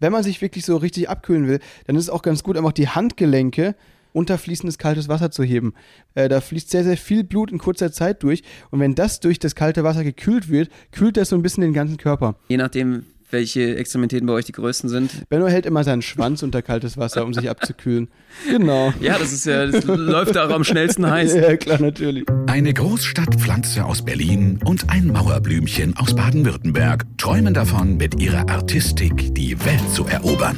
wenn 0.00 0.12
man 0.12 0.22
sich 0.22 0.42
wirklich 0.42 0.64
so 0.64 0.76
richtig 0.76 1.08
abkühlen 1.08 1.46
will, 1.46 1.60
dann 1.86 1.96
ist 1.96 2.04
es 2.04 2.10
auch 2.10 2.22
ganz 2.22 2.42
gut, 2.42 2.56
einfach 2.56 2.72
die 2.72 2.88
Handgelenke 2.88 3.74
unter 4.12 4.38
fließendes 4.38 4.78
kaltes 4.78 5.08
Wasser 5.08 5.30
zu 5.30 5.44
heben. 5.44 5.74
Äh, 6.14 6.28
da 6.28 6.40
fließt 6.40 6.70
sehr, 6.70 6.84
sehr 6.84 6.96
viel 6.96 7.22
Blut 7.22 7.52
in 7.52 7.58
kurzer 7.58 7.92
Zeit 7.92 8.22
durch. 8.22 8.42
Und 8.70 8.80
wenn 8.80 8.94
das 8.94 9.20
durch 9.20 9.38
das 9.38 9.54
kalte 9.54 9.84
Wasser 9.84 10.02
gekühlt 10.02 10.48
wird, 10.48 10.68
kühlt 10.90 11.16
das 11.16 11.28
so 11.28 11.36
ein 11.36 11.42
bisschen 11.42 11.62
den 11.62 11.74
ganzen 11.74 11.96
Körper. 11.96 12.34
Je 12.48 12.56
nachdem, 12.56 13.04
welche 13.30 13.76
Extremitäten 13.76 14.26
bei 14.26 14.32
euch 14.34 14.44
die 14.44 14.52
größten 14.52 14.88
sind. 14.88 15.28
Benno 15.28 15.48
hält 15.48 15.66
immer 15.66 15.84
seinen 15.84 16.02
Schwanz 16.02 16.42
unter 16.42 16.62
kaltes 16.62 16.96
Wasser, 16.96 17.24
um 17.24 17.34
sich 17.34 17.48
abzukühlen. 17.50 18.08
Genau. 18.48 18.92
Ja, 19.00 19.18
das 19.18 19.32
ist 19.32 19.46
ja, 19.46 19.66
das 19.66 19.84
läuft 19.84 20.36
da 20.36 20.46
auch 20.46 20.54
am 20.54 20.64
schnellsten 20.64 21.08
heiß. 21.08 21.34
Ja, 21.34 21.56
klar, 21.56 21.80
natürlich. 21.80 22.24
Eine 22.46 22.72
Großstadtpflanze 22.72 23.84
aus 23.84 24.04
Berlin 24.04 24.58
und 24.64 24.88
ein 24.90 25.08
Mauerblümchen 25.08 25.96
aus 25.96 26.14
Baden-Württemberg 26.14 27.06
träumen 27.18 27.54
davon, 27.54 27.96
mit 27.96 28.20
ihrer 28.20 28.48
Artistik 28.48 29.34
die 29.34 29.58
Welt 29.64 29.90
zu 29.92 30.06
erobern. 30.06 30.56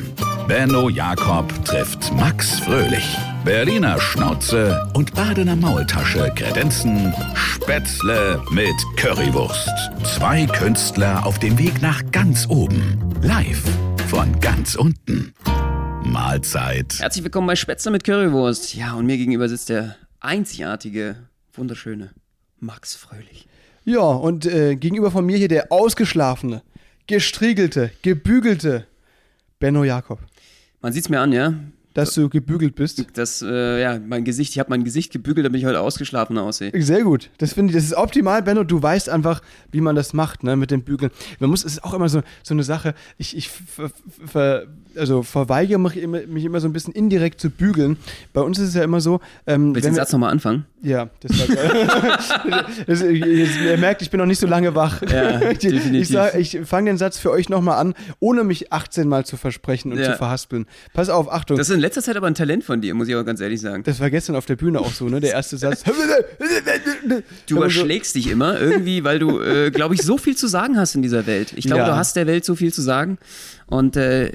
Benno 0.49 0.89
Jakob 0.89 1.65
trifft 1.65 2.13
Max 2.15 2.61
Fröhlich. 2.61 3.17
Berliner 3.45 4.01
Schnauze 4.01 4.89
und 4.95 5.15
Badener 5.15 5.57
Maultasche 5.57 6.33
kredenzen 6.37 7.13
Spätzle 7.35 8.41
mit 8.53 8.75
Currywurst. 8.97 9.69
Zwei 10.05 10.47
Künstler 10.47 11.27
auf 11.27 11.41
dem 11.41 11.59
Weg 11.59 11.83
nach 11.83 12.09
ganz 12.13 12.49
oben. 12.49 13.01
Live 13.21 13.65
von 14.07 14.39
ganz 14.41 14.77
unten. 14.77 15.35
Mahlzeit. 16.05 17.01
Herzlich 17.01 17.25
willkommen 17.25 17.49
bei 17.49 17.57
Spätzle 17.57 17.91
mit 17.91 18.05
Currywurst. 18.05 18.77
Ja, 18.77 18.95
und 18.95 19.07
mir 19.07 19.17
gegenüber 19.17 19.49
sitzt 19.49 19.71
der 19.71 19.97
einzigartige, 20.21 21.17
wunderschöne 21.53 22.11
Max 22.61 22.95
Fröhlich. 22.95 23.49
Ja, 23.85 24.03
und 24.03 24.47
äh, 24.47 24.77
gegenüber 24.77 25.11
von 25.11 25.27
mir 25.27 25.37
hier 25.37 25.49
der 25.49 25.73
ausgeschlafene, 25.73 26.63
gestriegelte, 27.09 27.91
gebügelte 28.03 28.87
Benno 29.59 29.83
Jakob. 29.83 30.21
Man 30.81 30.93
sieht's 30.93 31.09
mir 31.09 31.19
an, 31.19 31.33
ja? 31.33 31.55
Dass 31.95 32.15
du 32.15 32.29
gebügelt 32.29 32.75
bist. 32.75 33.05
Das, 33.15 33.43
äh, 33.43 33.81
ja, 33.83 33.99
mein 33.99 34.25
Gesicht, 34.25 34.53
ich 34.53 34.59
habe 34.59 34.71
mein 34.71 34.85
Gesicht 34.85 35.13
gebügelt, 35.13 35.47
damit 35.47 35.61
ich 35.61 35.67
heute 35.67 35.81
ausgeschlafen 35.81 36.39
aussehe. 36.39 36.73
Sehr 36.83 37.03
gut. 37.03 37.31
Das 37.39 37.53
finde 37.53 37.71
ich, 37.71 37.77
das 37.77 37.85
ist 37.85 37.95
optimal, 37.95 38.43
Benno. 38.43 38.65
Du 38.65 38.83
weißt 38.83 39.09
einfach, 39.09 39.43
wie 39.71 39.81
man 39.81 39.95
das 39.97 40.13
macht, 40.13 40.43
ne, 40.43 40.57
mit 40.57 40.71
dem 40.71 40.83
Bügeln. 40.83 41.11
Man 41.39 41.51
muss, 41.51 41.65
es 41.65 41.75
ist 41.75 41.85
auch 41.85 41.95
immer 41.95 42.09
so, 42.09 42.23
so 42.43 42.55
eine 42.55 42.63
Sache. 42.63 42.95
Ich, 43.19 43.37
ich 43.37 43.49
ver, 43.49 43.91
ver, 44.27 44.67
also 44.97 45.23
verweigere 45.23 45.79
mich 45.79 45.97
immer, 45.97 46.21
mich 46.27 46.45
immer 46.45 46.61
so 46.61 46.69
ein 46.69 46.73
bisschen 46.73 46.95
indirekt 46.95 47.41
zu 47.41 47.51
bügeln. 47.51 47.97
Bei 48.33 48.41
uns 48.41 48.59
ist 48.59 48.69
es 48.71 48.75
ja 48.75 48.85
immer 48.85 49.01
so. 49.01 49.21
Ähm, 49.47 49.75
Willst 49.75 49.87
du 49.87 49.91
den 49.91 49.97
Satz 49.97 50.13
nochmal 50.13 50.31
anfangen? 50.31 50.67
Ja, 50.83 51.11
das 51.21 51.39
war 51.39 51.55
geil. 51.55 52.65
das, 52.87 53.03
ihr 53.03 53.79
merkt, 53.79 54.03
ich 54.03 54.11
bin 54.11 54.19
noch 54.19 54.27
nicht 54.27 54.41
so 54.41 54.47
lange 54.47 54.75
wach. 54.75 55.03
Ja, 55.03 55.39
definitiv. 55.39 56.11
Ich, 56.37 56.55
ich 56.55 56.67
fange 56.67 56.91
den 56.91 56.99
Satz 56.99 57.19
für 57.19 57.31
euch 57.31 57.49
nochmal 57.49 57.79
an, 57.79 57.95
ohne 58.21 58.45
mich 58.45 58.73
18 58.73 59.09
Mal 59.09 59.25
zu 59.25 59.37
versprechen 59.37 59.93
und 59.93 59.99
Ja. 59.99 60.13
zu 60.13 60.19
verhaspeln. 60.19 60.67
Pass 60.93 61.09
auf, 61.09 61.31
Achtung. 61.31 61.57
Das 61.57 61.71
in 61.71 61.81
letzter 61.83 62.03
Zeit 62.03 62.17
aber 62.17 62.27
ein 62.27 62.35
Talent 62.35 62.65
von 62.65 62.81
dir, 62.81 62.95
muss 62.95 63.09
ich 63.09 63.15
aber 63.15 63.25
ganz 63.25 63.41
ehrlich 63.41 63.61
sagen. 63.61 63.83
Das 63.83 64.01
war 64.01 64.09
gestern 64.11 64.37
auf 64.37 64.47
der 64.47 64.57
Bühne 64.57 64.81
auch 64.81 64.93
so, 64.93 65.09
ne? 65.09 65.21
Der 65.21 65.33
erste 65.33 65.57
Satz. 65.59 65.83
Du 67.47 67.55
so- 67.55 67.57
überschlägst 67.57 68.15
dich 68.15 68.29
immer 68.29 68.59
irgendwie, 68.61 69.05
weil 69.05 69.19
du, 69.19 69.41
äh, 69.41 69.71
glaube 69.71 69.95
ich, 69.95 70.03
so 70.03 70.19
viel 70.19 70.37
zu 70.37 70.47
sagen 70.47 70.77
hast 70.79 70.95
in 70.95 71.03
dieser 71.03 71.27
Welt. 71.27 71.53
Ich 71.57 71.65
glaube, 71.67 71.83
Ja. 71.83 71.89
du 71.91 71.97
hast 71.97 72.17
der 72.17 72.27
Welt 72.27 72.45
so 72.45 72.55
viel 72.55 72.73
zu 72.73 72.81
sagen. 72.83 73.19
Und 73.67 73.97
äh, 73.97 74.31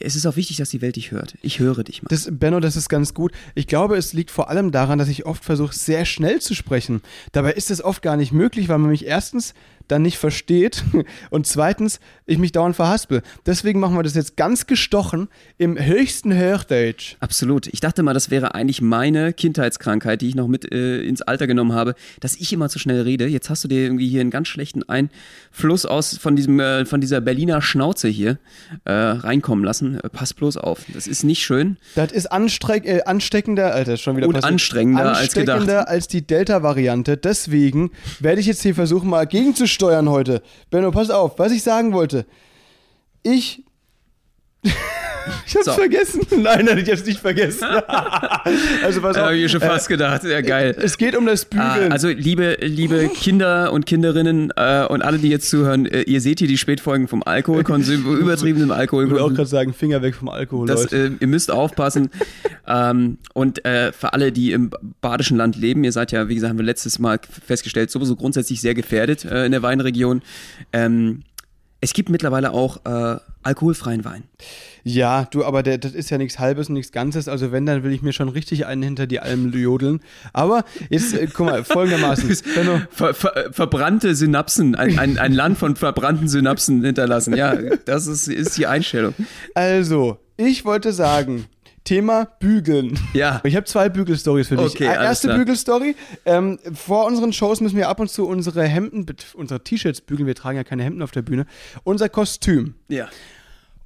es 0.00 0.16
ist 0.16 0.26
auch 0.26 0.36
wichtig, 0.36 0.56
dass 0.56 0.70
die 0.70 0.80
Welt 0.82 0.96
dich 0.96 1.12
hört. 1.12 1.34
Ich 1.42 1.58
höre 1.60 1.84
dich 1.84 2.02
mal. 2.02 2.08
Das, 2.08 2.28
Benno, 2.30 2.60
das 2.60 2.76
ist 2.76 2.88
ganz 2.88 3.14
gut. 3.14 3.32
Ich 3.54 3.66
glaube, 3.66 3.96
es 3.96 4.12
liegt 4.12 4.30
vor 4.30 4.50
allem 4.50 4.72
daran, 4.72 4.98
dass 4.98 5.08
ich 5.08 5.26
oft 5.26 5.44
versuche, 5.44 5.74
sehr 5.74 6.04
schnell 6.04 6.40
zu 6.40 6.54
sprechen. 6.54 7.00
Dabei 7.32 7.52
ist 7.52 7.70
es 7.70 7.82
oft 7.82 8.02
gar 8.02 8.16
nicht 8.16 8.32
möglich, 8.32 8.68
weil 8.68 8.78
man 8.78 8.90
mich 8.90 9.06
erstens 9.06 9.54
dann 9.90 10.02
nicht 10.02 10.18
versteht 10.18 10.84
und 11.30 11.46
zweitens 11.46 12.00
ich 12.26 12.38
mich 12.38 12.52
dauernd 12.52 12.76
verhaspel. 12.76 13.22
Deswegen 13.46 13.80
machen 13.80 13.96
wir 13.96 14.02
das 14.02 14.14
jetzt 14.14 14.36
ganz 14.36 14.66
gestochen 14.66 15.28
im 15.58 15.78
höchsten 15.78 16.32
Hochdeutsch. 16.32 17.16
Absolut. 17.20 17.66
Ich 17.68 17.80
dachte 17.80 18.02
mal, 18.02 18.14
das 18.14 18.30
wäre 18.30 18.54
eigentlich 18.54 18.80
meine 18.80 19.32
Kindheitskrankheit, 19.32 20.20
die 20.20 20.28
ich 20.28 20.34
noch 20.34 20.48
mit 20.48 20.72
äh, 20.72 21.02
ins 21.02 21.22
Alter 21.22 21.46
genommen 21.46 21.72
habe, 21.72 21.94
dass 22.20 22.36
ich 22.36 22.52
immer 22.52 22.68
zu 22.68 22.78
schnell 22.78 23.02
rede. 23.02 23.26
Jetzt 23.26 23.50
hast 23.50 23.64
du 23.64 23.68
dir 23.68 23.82
irgendwie 23.82 24.08
hier 24.08 24.20
einen 24.20 24.30
ganz 24.30 24.48
schlechten 24.48 24.82
Einfluss 24.88 25.86
aus 25.86 26.16
von 26.16 26.36
diesem 26.36 26.60
äh, 26.60 26.84
von 26.86 27.00
dieser 27.00 27.20
Berliner 27.20 27.62
Schnauze 27.62 28.08
hier 28.08 28.38
äh, 28.84 28.92
reinkommen 28.92 29.64
lassen. 29.64 29.98
Äh, 30.00 30.08
pass 30.08 30.34
bloß 30.34 30.56
auf. 30.56 30.80
Das 30.92 31.06
ist 31.06 31.24
nicht 31.24 31.44
schön. 31.44 31.76
Das 31.94 32.12
ist 32.12 32.30
anstreck, 32.30 32.86
äh, 32.86 33.02
ansteckender, 33.04 33.74
Alter, 33.74 33.96
schon 33.96 34.16
wieder 34.16 34.28
Und 34.28 34.34
passiert. 34.34 34.52
anstrengender 34.52 35.16
als 35.16 35.32
gedacht. 35.32 35.56
Ansteckender 35.56 35.88
als 35.88 36.08
die 36.08 36.26
Delta-Variante. 36.26 37.16
Deswegen 37.16 37.90
werde 38.20 38.40
ich 38.40 38.46
jetzt 38.46 38.62
hier 38.62 38.74
versuchen, 38.74 39.10
mal 39.10 39.26
gegenzusteuern 39.80 40.10
heute. 40.10 40.42
Benno, 40.70 40.90
pass 40.90 41.10
auf, 41.10 41.38
was 41.38 41.52
ich 41.52 41.62
sagen 41.62 41.92
wollte. 41.92 42.26
Ich. 43.22 43.64
ich 45.46 45.54
hab's 45.54 45.64
So. 45.66 45.72
vergessen. 45.72 46.20
Nein, 46.42 46.64
nein, 46.64 46.78
ich 46.78 46.90
hab's 46.90 47.04
nicht 47.04 47.20
vergessen. 47.20 47.64
also 48.82 49.00
auf. 49.02 49.16
habe 49.16 49.36
ich 49.36 49.42
mir 49.42 49.48
schon 49.48 49.60
fast 49.60 49.88
gedacht. 49.88 50.22
Ja, 50.24 50.40
geil. 50.40 50.74
Es 50.78 50.96
geht 50.98 51.16
um 51.16 51.26
das 51.26 51.46
Ah, 51.56 51.74
Bügeln. 51.74 51.92
also 51.92 52.08
liebe, 52.08 52.56
liebe 52.60 53.08
Kinder 53.08 53.72
und 53.72 53.86
Kinderinnen 53.86 54.52
äh, 54.56 54.84
und 54.88 55.02
alle, 55.02 55.18
die 55.18 55.28
jetzt 55.28 55.48
zuhören, 55.50 55.86
äh, 55.86 56.02
ihr 56.02 56.20
seht 56.20 56.38
hier 56.40 56.48
die 56.48 56.58
Spätfolgen 56.58 57.08
vom 57.08 57.22
Alkoholkonsum, 57.22 58.18
übertriebenem 58.18 58.64
ich 58.64 58.68
will 58.68 58.72
auch 58.74 58.78
Alkoholkonsum. 58.78 59.34
gerade 59.34 59.48
sagen, 59.48 59.72
Finger 59.74 60.02
weg 60.02 60.14
vom 60.14 60.28
Alkohol, 60.28 60.66
Das, 60.66 60.92
äh, 60.92 61.10
ihr 61.18 61.26
müsst 61.26 61.50
aufpassen. 61.50 62.10
ähm, 62.66 63.18
und 63.34 63.64
äh, 63.64 63.92
für 63.92 64.12
alle, 64.12 64.32
die 64.32 64.52
im 64.52 64.70
badischen 65.00 65.36
Land 65.36 65.56
leben, 65.56 65.84
ihr 65.84 65.92
seid 65.92 66.12
ja, 66.12 66.28
wie 66.28 66.34
gesagt, 66.34 66.50
haben 66.50 66.58
wir 66.58 66.64
letztes 66.64 66.98
Mal 66.98 67.18
festgestellt, 67.46 67.90
sowieso 67.90 68.16
grundsätzlich 68.16 68.60
sehr 68.60 68.74
gefährdet 68.74 69.24
äh, 69.24 69.44
in 69.46 69.52
der 69.52 69.62
Weinregion. 69.62 70.22
Ähm, 70.72 71.22
es 71.80 71.92
gibt 71.92 72.08
mittlerweile 72.08 72.52
auch 72.52 72.84
äh, 72.84 73.18
alkoholfreien 73.42 74.04
Wein. 74.04 74.24
Ja, 74.82 75.26
du, 75.30 75.44
aber 75.44 75.62
der, 75.62 75.78
das 75.78 75.92
ist 75.92 76.10
ja 76.10 76.18
nichts 76.18 76.38
Halbes 76.38 76.68
und 76.68 76.74
nichts 76.74 76.92
Ganzes. 76.92 77.28
Also 77.28 77.52
wenn, 77.52 77.66
dann 77.66 77.82
will 77.82 77.92
ich 77.92 78.02
mir 78.02 78.12
schon 78.12 78.28
richtig 78.28 78.66
einen 78.66 78.82
hinter 78.82 79.06
die 79.06 79.20
Alm 79.20 79.52
jodeln. 79.52 80.00
Aber 80.32 80.64
jetzt, 80.88 81.14
äh, 81.14 81.26
guck 81.26 81.46
mal, 81.46 81.64
folgendermaßen. 81.64 82.30
Ver, 82.90 83.14
ver, 83.14 83.52
verbrannte 83.52 84.14
Synapsen, 84.14 84.74
ein, 84.74 84.98
ein, 84.98 85.18
ein 85.18 85.32
Land 85.32 85.58
von 85.58 85.76
verbrannten 85.76 86.28
Synapsen 86.28 86.84
hinterlassen. 86.84 87.34
Ja, 87.34 87.56
das 87.84 88.06
ist, 88.06 88.28
ist 88.28 88.56
die 88.58 88.66
Einstellung. 88.66 89.14
Also, 89.54 90.18
ich 90.36 90.64
wollte 90.64 90.92
sagen, 90.92 91.46
Thema 91.84 92.26
Bügeln. 92.38 92.98
Ja. 93.14 93.40
Ich 93.44 93.56
habe 93.56 93.64
zwei 93.64 93.88
Bügelstories 93.88 94.48
für 94.48 94.56
dich. 94.56 94.74
Okay, 94.74 94.84
Erste. 94.84 95.34
Bügelstory. 95.34 95.96
Ähm, 96.24 96.58
vor 96.74 97.06
unseren 97.06 97.32
Shows 97.32 97.60
müssen 97.60 97.76
wir 97.76 97.88
ab 97.88 98.00
und 98.00 98.10
zu 98.10 98.26
unsere 98.26 98.64
Hemden, 98.64 99.06
unsere 99.34 99.64
T-Shirts 99.64 100.00
bügeln. 100.00 100.26
Wir 100.26 100.34
tragen 100.34 100.56
ja 100.56 100.64
keine 100.64 100.84
Hemden 100.84 101.02
auf 101.02 101.10
der 101.10 101.22
Bühne. 101.22 101.46
Unser 101.84 102.08
Kostüm. 102.08 102.74
Ja. 102.88 103.08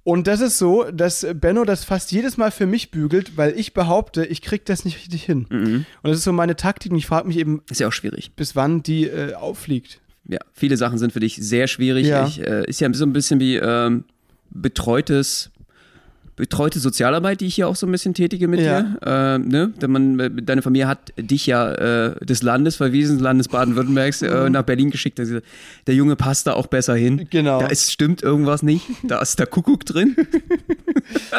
Und 0.02 0.26
das 0.26 0.40
ist 0.40 0.58
so, 0.58 0.84
dass 0.92 1.26
Benno 1.34 1.64
das 1.64 1.84
fast 1.84 2.12
jedes 2.12 2.36
Mal 2.36 2.50
für 2.50 2.66
mich 2.66 2.90
bügelt, 2.90 3.38
weil 3.38 3.58
ich 3.58 3.72
behaupte, 3.72 4.26
ich 4.26 4.42
krieg 4.42 4.66
das 4.66 4.84
nicht 4.84 4.98
richtig 4.98 5.24
hin. 5.24 5.46
Mhm. 5.48 5.86
Und 6.02 6.10
das 6.10 6.18
ist 6.18 6.24
so 6.24 6.32
meine 6.32 6.56
Taktik. 6.56 6.92
Und 6.92 6.98
ich 6.98 7.06
frage 7.06 7.26
mich 7.26 7.38
eben, 7.38 7.62
Ist 7.70 7.80
ja 7.80 7.88
auch 7.88 7.92
schwierig. 7.92 8.32
bis 8.36 8.54
wann 8.54 8.82
die 8.82 9.06
äh, 9.06 9.34
auffliegt. 9.34 10.00
Ja, 10.28 10.40
viele 10.52 10.76
Sachen 10.76 10.98
sind 10.98 11.12
für 11.12 11.20
dich 11.20 11.36
sehr 11.36 11.68
schwierig. 11.68 12.06
Ja. 12.06 12.26
Ich, 12.26 12.40
äh, 12.40 12.64
ist 12.66 12.80
ja 12.80 12.92
so 12.92 13.06
ein 13.06 13.14
bisschen 13.14 13.40
wie 13.40 13.56
ähm, 13.56 14.04
betreutes 14.50 15.50
betreute 16.36 16.80
Sozialarbeit, 16.80 17.40
die 17.40 17.46
ich 17.46 17.54
hier 17.54 17.68
auch 17.68 17.76
so 17.76 17.86
ein 17.86 17.92
bisschen 17.92 18.14
tätige 18.14 18.48
mit 18.48 18.60
Ja. 18.60 18.82
dir. 18.82 18.98
Äh, 19.02 19.38
ne? 19.38 19.72
Denn 19.80 19.90
man, 19.90 20.40
deine 20.44 20.62
Familie 20.62 20.88
hat 20.88 21.12
dich 21.16 21.46
ja 21.46 21.72
äh, 21.72 22.24
des 22.24 22.42
Landes 22.42 22.76
verwiesen, 22.76 23.16
des 23.18 23.22
Landes 23.22 23.48
Baden-Württembergs, 23.48 24.22
äh, 24.22 24.50
nach 24.50 24.62
Berlin 24.64 24.90
geschickt. 24.90 25.20
Also, 25.20 25.38
der 25.86 25.94
Junge 25.94 26.16
passt 26.16 26.46
da 26.46 26.54
auch 26.54 26.66
besser 26.66 26.94
hin. 26.94 27.16
Mhm. 27.16 27.30
Genau. 27.30 27.60
Da 27.60 27.66
ist, 27.68 27.92
stimmt 27.92 28.22
irgendwas 28.22 28.62
nicht. 28.62 28.84
Da 29.04 29.20
ist 29.20 29.38
der 29.38 29.46
Kuckuck 29.46 29.84
drin. 29.86 30.16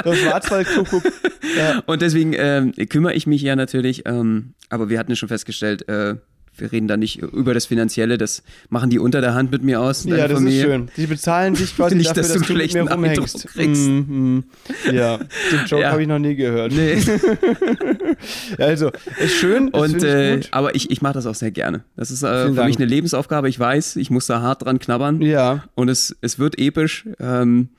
Der 0.06 0.14
Schwarzwaldkuckuck. 0.14 1.04
ja. 1.58 1.82
Und 1.88 2.02
deswegen 2.02 2.34
ähm, 2.38 2.74
kümmere 2.90 3.14
ich 3.14 3.26
mich 3.26 3.42
ja 3.42 3.56
natürlich. 3.56 4.04
Ähm, 4.06 4.54
aber 4.70 4.90
wir 4.90 5.00
hatten 5.00 5.12
ja 5.12 5.16
schon 5.16 5.30
festgestellt, 5.30 5.88
äh, 5.90 6.16
wir 6.58 6.72
reden 6.72 6.88
da 6.88 6.98
nicht 6.98 7.22
über 7.22 7.54
das 7.54 7.66
Finanzielle. 7.66 8.18
Das 8.18 8.44
machen 8.70 8.90
die 8.90 9.00
unter 9.00 9.22
der 9.22 9.34
Hand 9.34 9.52
mit 9.52 9.64
mir 9.64 9.82
aus. 9.82 10.06
ja, 10.06 10.28
das 10.28 10.38
Familie. 10.38 10.60
ist 10.60 10.66
schön. 10.66 10.90
Die 10.98 11.08
bezahlen 11.08 11.54
dich 11.56 11.76
quasi 11.76 11.96
Nicht, 11.96 12.10
dafür, 12.10 12.24
dass 12.24 12.34
dass, 12.34 12.42
du 12.42 12.48
du 12.48 12.54
mit 12.54 12.64
mir 12.64 12.70
schlechten 12.70 12.88
rumhängst. 12.88 13.48
Kriegst. 13.48 13.88
Mhm. 13.88 14.44
Ja, 14.92 15.18
den 15.18 15.28
Joke 15.68 15.82
Ja. 15.84 15.92
habe 15.92 16.02
ich 16.02 16.08
noch 16.08 16.20
nie 16.20 16.36
gehört. 16.36 16.72
Nee. 16.72 16.98
Also, 18.58 18.92
ist 19.20 19.36
schön. 19.36 19.70
Und 19.70 19.98
ich 19.98 20.04
äh, 20.04 20.36
gut. 20.38 20.48
aber 20.52 20.76
ich, 20.76 20.90
ich 20.92 21.02
mache 21.02 21.14
das 21.14 21.26
auch 21.26 21.36
sehr 21.36 21.52
gerne. 21.52 21.84
Das 21.96 22.12
ist 22.12 22.24
äh, 22.24 22.44
für 22.44 22.48
mich 22.50 22.56
Dank. 22.56 22.76
eine 22.78 22.86
Lebensaufgabe. 22.86 23.50
Ich 23.50 23.60
weiß, 23.60 23.98
ich 23.98 24.10
muss 24.10 24.28
da 24.28 24.42
hart 24.42 24.64
dran 24.64 24.80
knabbern. 24.80 25.22
Ja. 25.22 25.66
Und 25.76 25.90
es, 25.90 26.16
es 26.22 26.40
wird 26.40 26.58
episch. 26.58 27.06
Ähm, 27.20 27.70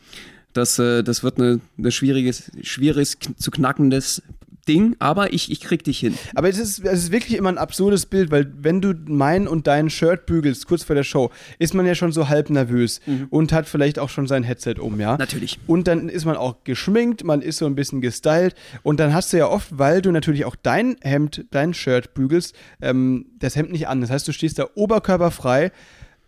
das, 0.52 0.78
äh, 0.78 1.02
das 1.02 1.22
wird 1.22 1.38
eine, 1.38 1.60
eine 1.78 1.90
schwieriges, 1.90 2.50
schwieriges 2.62 3.16
zu 3.36 3.50
knackendes 3.50 4.22
Ding, 4.68 4.96
aber 4.98 5.32
ich, 5.32 5.50
ich 5.50 5.60
krieg 5.60 5.84
dich 5.84 5.98
hin. 5.98 6.14
Aber 6.34 6.48
es 6.48 6.58
ist, 6.58 6.84
es 6.84 7.04
ist 7.04 7.12
wirklich 7.12 7.36
immer 7.36 7.48
ein 7.48 7.58
absurdes 7.58 8.06
Bild, 8.06 8.30
weil 8.30 8.52
wenn 8.58 8.80
du 8.80 8.94
mein 9.06 9.48
und 9.48 9.66
dein 9.66 9.90
Shirt 9.90 10.26
bügelst, 10.26 10.66
kurz 10.66 10.82
vor 10.82 10.96
der 10.96 11.04
Show, 11.04 11.30
ist 11.58 11.74
man 11.74 11.86
ja 11.86 11.94
schon 11.94 12.12
so 12.12 12.28
halb 12.28 12.50
nervös 12.50 13.00
und 13.30 13.52
hat 13.52 13.66
vielleicht 13.66 13.98
auch 13.98 14.08
schon 14.08 14.26
sein 14.26 14.42
Headset 14.42 14.74
um, 14.78 15.00
ja? 15.00 15.12
Mhm. 15.12 15.18
Natürlich. 15.18 15.58
Und 15.66 15.88
dann 15.88 16.08
ist 16.08 16.24
man 16.24 16.36
auch 16.36 16.64
geschminkt, 16.64 17.24
man 17.24 17.42
ist 17.42 17.58
so 17.58 17.66
ein 17.66 17.74
bisschen 17.74 18.00
gestylt 18.00 18.54
und 18.82 19.00
dann 19.00 19.14
hast 19.14 19.32
du 19.32 19.38
ja 19.38 19.48
oft, 19.48 19.78
weil 19.78 20.02
du 20.02 20.10
natürlich 20.10 20.44
auch 20.44 20.56
dein 20.56 20.96
Hemd, 21.02 21.46
dein 21.50 21.74
Shirt 21.74 22.14
bügelst, 22.14 22.54
ähm, 22.80 23.26
das 23.38 23.56
Hemd 23.56 23.72
nicht 23.72 23.88
an. 23.88 24.00
Das 24.00 24.10
heißt, 24.10 24.26
du 24.28 24.32
stehst 24.32 24.58
da 24.58 24.66
oberkörperfrei 24.74 25.72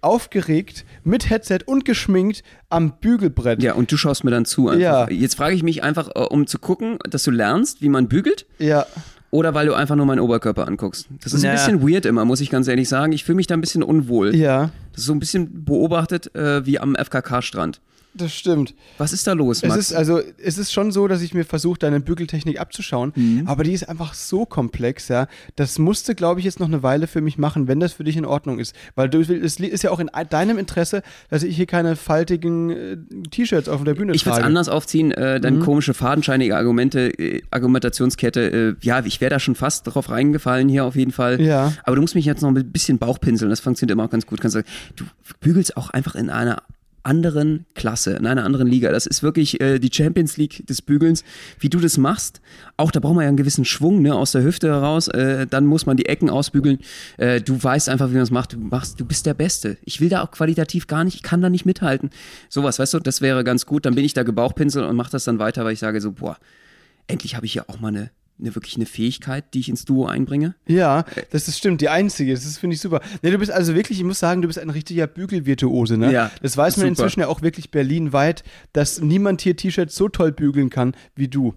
aufgeregt 0.08 0.84
mit 1.04 1.28
Headset 1.30 1.58
und 1.66 1.84
geschminkt 1.84 2.42
am 2.70 2.98
Bügelbrett. 2.98 3.62
Ja, 3.62 3.74
und 3.74 3.92
du 3.92 3.96
schaust 3.96 4.24
mir 4.24 4.30
dann 4.30 4.44
zu. 4.44 4.68
Einfach. 4.68 4.80
Ja. 4.80 5.10
Jetzt 5.10 5.36
frage 5.36 5.54
ich 5.54 5.62
mich 5.62 5.82
einfach, 5.82 6.08
äh, 6.14 6.20
um 6.20 6.46
zu 6.46 6.58
gucken, 6.58 6.98
dass 7.08 7.22
du 7.22 7.30
lernst, 7.30 7.82
wie 7.82 7.88
man 7.88 8.08
bügelt. 8.08 8.46
Ja. 8.58 8.86
Oder 9.30 9.52
weil 9.52 9.66
du 9.66 9.74
einfach 9.74 9.94
nur 9.94 10.06
meinen 10.06 10.20
Oberkörper 10.20 10.66
anguckst. 10.66 11.06
Das 11.22 11.34
ist 11.34 11.42
Na. 11.42 11.50
ein 11.50 11.56
bisschen 11.56 11.86
weird 11.86 12.06
immer, 12.06 12.24
muss 12.24 12.40
ich 12.40 12.48
ganz 12.48 12.66
ehrlich 12.66 12.88
sagen. 12.88 13.12
Ich 13.12 13.24
fühle 13.24 13.36
mich 13.36 13.46
da 13.46 13.54
ein 13.54 13.60
bisschen 13.60 13.82
unwohl. 13.82 14.34
Ja, 14.34 14.70
Das 14.92 15.00
ist 15.02 15.06
so 15.06 15.12
ein 15.12 15.20
bisschen 15.20 15.64
beobachtet 15.66 16.34
äh, 16.34 16.64
wie 16.64 16.78
am 16.80 16.96
FKK-Strand. 16.96 17.80
Das 18.18 18.34
stimmt. 18.34 18.74
Was 18.98 19.12
ist 19.12 19.26
da 19.26 19.32
los, 19.32 19.62
Es 19.62 19.68
Max? 19.68 19.78
ist 19.80 19.92
also, 19.94 20.20
es 20.42 20.58
ist 20.58 20.72
schon 20.72 20.92
so, 20.92 21.08
dass 21.08 21.22
ich 21.22 21.32
mir 21.34 21.44
versuche, 21.44 21.78
deine 21.78 22.00
Bügeltechnik 22.00 22.60
abzuschauen, 22.60 23.12
Mhm. 23.14 23.46
aber 23.46 23.64
die 23.64 23.72
ist 23.72 23.88
einfach 23.88 24.14
so 24.14 24.44
komplex, 24.46 25.08
ja. 25.08 25.26
Das 25.56 25.78
musste, 25.78 26.14
glaube 26.14 26.40
ich, 26.40 26.44
jetzt 26.46 26.60
noch 26.60 26.66
eine 26.68 26.82
Weile 26.82 27.06
für 27.06 27.20
mich 27.20 27.38
machen, 27.38 27.68
wenn 27.68 27.80
das 27.80 27.92
für 27.94 28.04
dich 28.04 28.16
in 28.16 28.24
Ordnung 28.24 28.58
ist. 28.58 28.74
Weil 28.94 29.08
du, 29.08 29.20
es 29.20 29.58
ist 29.60 29.82
ja 29.82 29.90
auch 29.90 30.00
in 30.00 30.10
deinem 30.30 30.58
Interesse, 30.58 31.02
dass 31.30 31.42
ich 31.42 31.56
hier 31.56 31.66
keine 31.66 31.96
faltigen 31.96 32.70
äh, 32.70 32.96
T-Shirts 33.30 33.68
auf 33.68 33.84
der 33.84 33.94
Bühne 33.94 34.12
ich 34.14 34.24
würde 34.24 34.32
es 34.32 34.36
trage. 34.36 34.46
anders 34.46 34.68
aufziehen, 34.68 35.12
äh, 35.12 35.38
Mhm. 35.38 35.42
deine 35.42 35.58
komische, 35.60 35.94
fadenscheinige 35.94 36.56
Argumente, 36.56 37.08
äh, 37.18 37.42
Argumentationskette. 37.50 38.76
Äh, 38.80 38.86
ja, 38.86 39.04
ich 39.04 39.20
wäre 39.20 39.30
da 39.30 39.38
schon 39.40 39.54
fast 39.54 39.86
drauf 39.86 40.10
reingefallen 40.10 40.68
hier 40.68 40.84
auf 40.84 40.96
jeden 40.96 41.12
Fall. 41.12 41.40
Ja. 41.40 41.72
Aber 41.84 41.96
du 41.96 42.02
musst 42.02 42.14
mich 42.14 42.24
jetzt 42.24 42.42
noch 42.42 42.48
ein 42.54 42.72
bisschen 42.72 42.98
Bauchpinseln, 42.98 43.50
das 43.50 43.60
funktioniert 43.60 43.92
immer 43.92 44.04
auch 44.04 44.10
ganz 44.10 44.26
gut. 44.26 44.40
Kannst 44.40 44.56
du, 44.56 44.62
du 44.96 45.04
bügelst 45.40 45.76
auch 45.76 45.90
einfach 45.90 46.14
in 46.14 46.30
einer 46.30 46.62
anderen 47.08 47.64
Klasse, 47.74 48.12
in 48.12 48.26
einer 48.26 48.44
anderen 48.44 48.68
Liga. 48.68 48.92
Das 48.92 49.06
ist 49.06 49.22
wirklich 49.22 49.60
äh, 49.60 49.78
die 49.78 49.90
Champions 49.90 50.36
League 50.36 50.66
des 50.66 50.82
Bügelns, 50.82 51.24
wie 51.58 51.70
du 51.70 51.80
das 51.80 51.96
machst. 51.96 52.42
Auch 52.76 52.90
da 52.90 53.00
braucht 53.00 53.14
man 53.14 53.22
ja 53.22 53.28
einen 53.28 53.38
gewissen 53.38 53.64
Schwung 53.64 54.02
ne, 54.02 54.14
aus 54.14 54.32
der 54.32 54.42
Hüfte 54.42 54.68
heraus. 54.68 55.08
Äh, 55.08 55.46
dann 55.46 55.64
muss 55.64 55.86
man 55.86 55.96
die 55.96 56.06
Ecken 56.06 56.28
ausbügeln. 56.28 56.80
Äh, 57.16 57.40
du 57.40 57.62
weißt 57.62 57.88
einfach, 57.88 58.10
wie 58.10 58.14
man 58.14 58.22
es 58.22 58.30
macht. 58.30 58.52
Du 58.52 58.58
machst, 58.58 59.00
du 59.00 59.06
bist 59.06 59.24
der 59.24 59.34
Beste. 59.34 59.78
Ich 59.84 60.02
will 60.02 60.10
da 60.10 60.22
auch 60.22 60.30
qualitativ 60.30 60.86
gar 60.86 61.04
nicht, 61.04 61.14
ich 61.14 61.22
kann 61.22 61.40
da 61.40 61.48
nicht 61.48 61.64
mithalten. 61.64 62.10
Sowas, 62.50 62.78
weißt 62.78 62.94
du, 62.94 62.98
das 62.98 63.22
wäre 63.22 63.42
ganz 63.42 63.64
gut. 63.64 63.86
Dann 63.86 63.94
bin 63.94 64.04
ich 64.04 64.12
da 64.12 64.22
gebauchpinselt 64.22 64.86
und 64.86 64.94
mache 64.94 65.10
das 65.10 65.24
dann 65.24 65.38
weiter, 65.38 65.64
weil 65.64 65.72
ich 65.72 65.78
sage 65.78 66.02
so, 66.02 66.12
boah, 66.12 66.36
endlich 67.06 67.34
habe 67.34 67.46
ich 67.46 67.54
ja 67.54 67.64
auch 67.68 67.80
mal 67.80 67.88
eine, 67.88 68.10
eine 68.40 68.54
wirklich 68.54 68.76
eine 68.76 68.86
Fähigkeit, 68.86 69.52
die 69.54 69.60
ich 69.60 69.68
ins 69.68 69.84
Duo 69.84 70.06
einbringe. 70.06 70.54
Ja, 70.66 71.04
das 71.30 71.48
ist 71.48 71.58
stimmt, 71.58 71.80
die 71.80 71.88
einzige. 71.88 72.34
Das 72.34 72.58
finde 72.58 72.74
ich 72.74 72.80
super. 72.80 73.00
Nee, 73.22 73.30
du 73.30 73.38
bist 73.38 73.50
also 73.50 73.74
wirklich, 73.74 73.98
ich 73.98 74.04
muss 74.04 74.18
sagen, 74.18 74.42
du 74.42 74.48
bist 74.48 74.58
ein 74.58 74.70
richtiger 74.70 75.06
Bügelvirtuose, 75.06 75.96
ne? 75.96 76.12
Ja, 76.12 76.30
Das 76.42 76.56
weiß 76.56 76.76
man 76.76 76.82
super. 76.82 76.88
inzwischen 76.88 77.20
ja 77.20 77.28
auch 77.28 77.42
wirklich 77.42 77.70
berlinweit, 77.70 78.44
dass 78.72 79.00
niemand 79.00 79.40
hier 79.40 79.56
T-Shirts 79.56 79.94
so 79.96 80.08
toll 80.08 80.32
bügeln 80.32 80.70
kann 80.70 80.94
wie 81.14 81.28
du. 81.28 81.54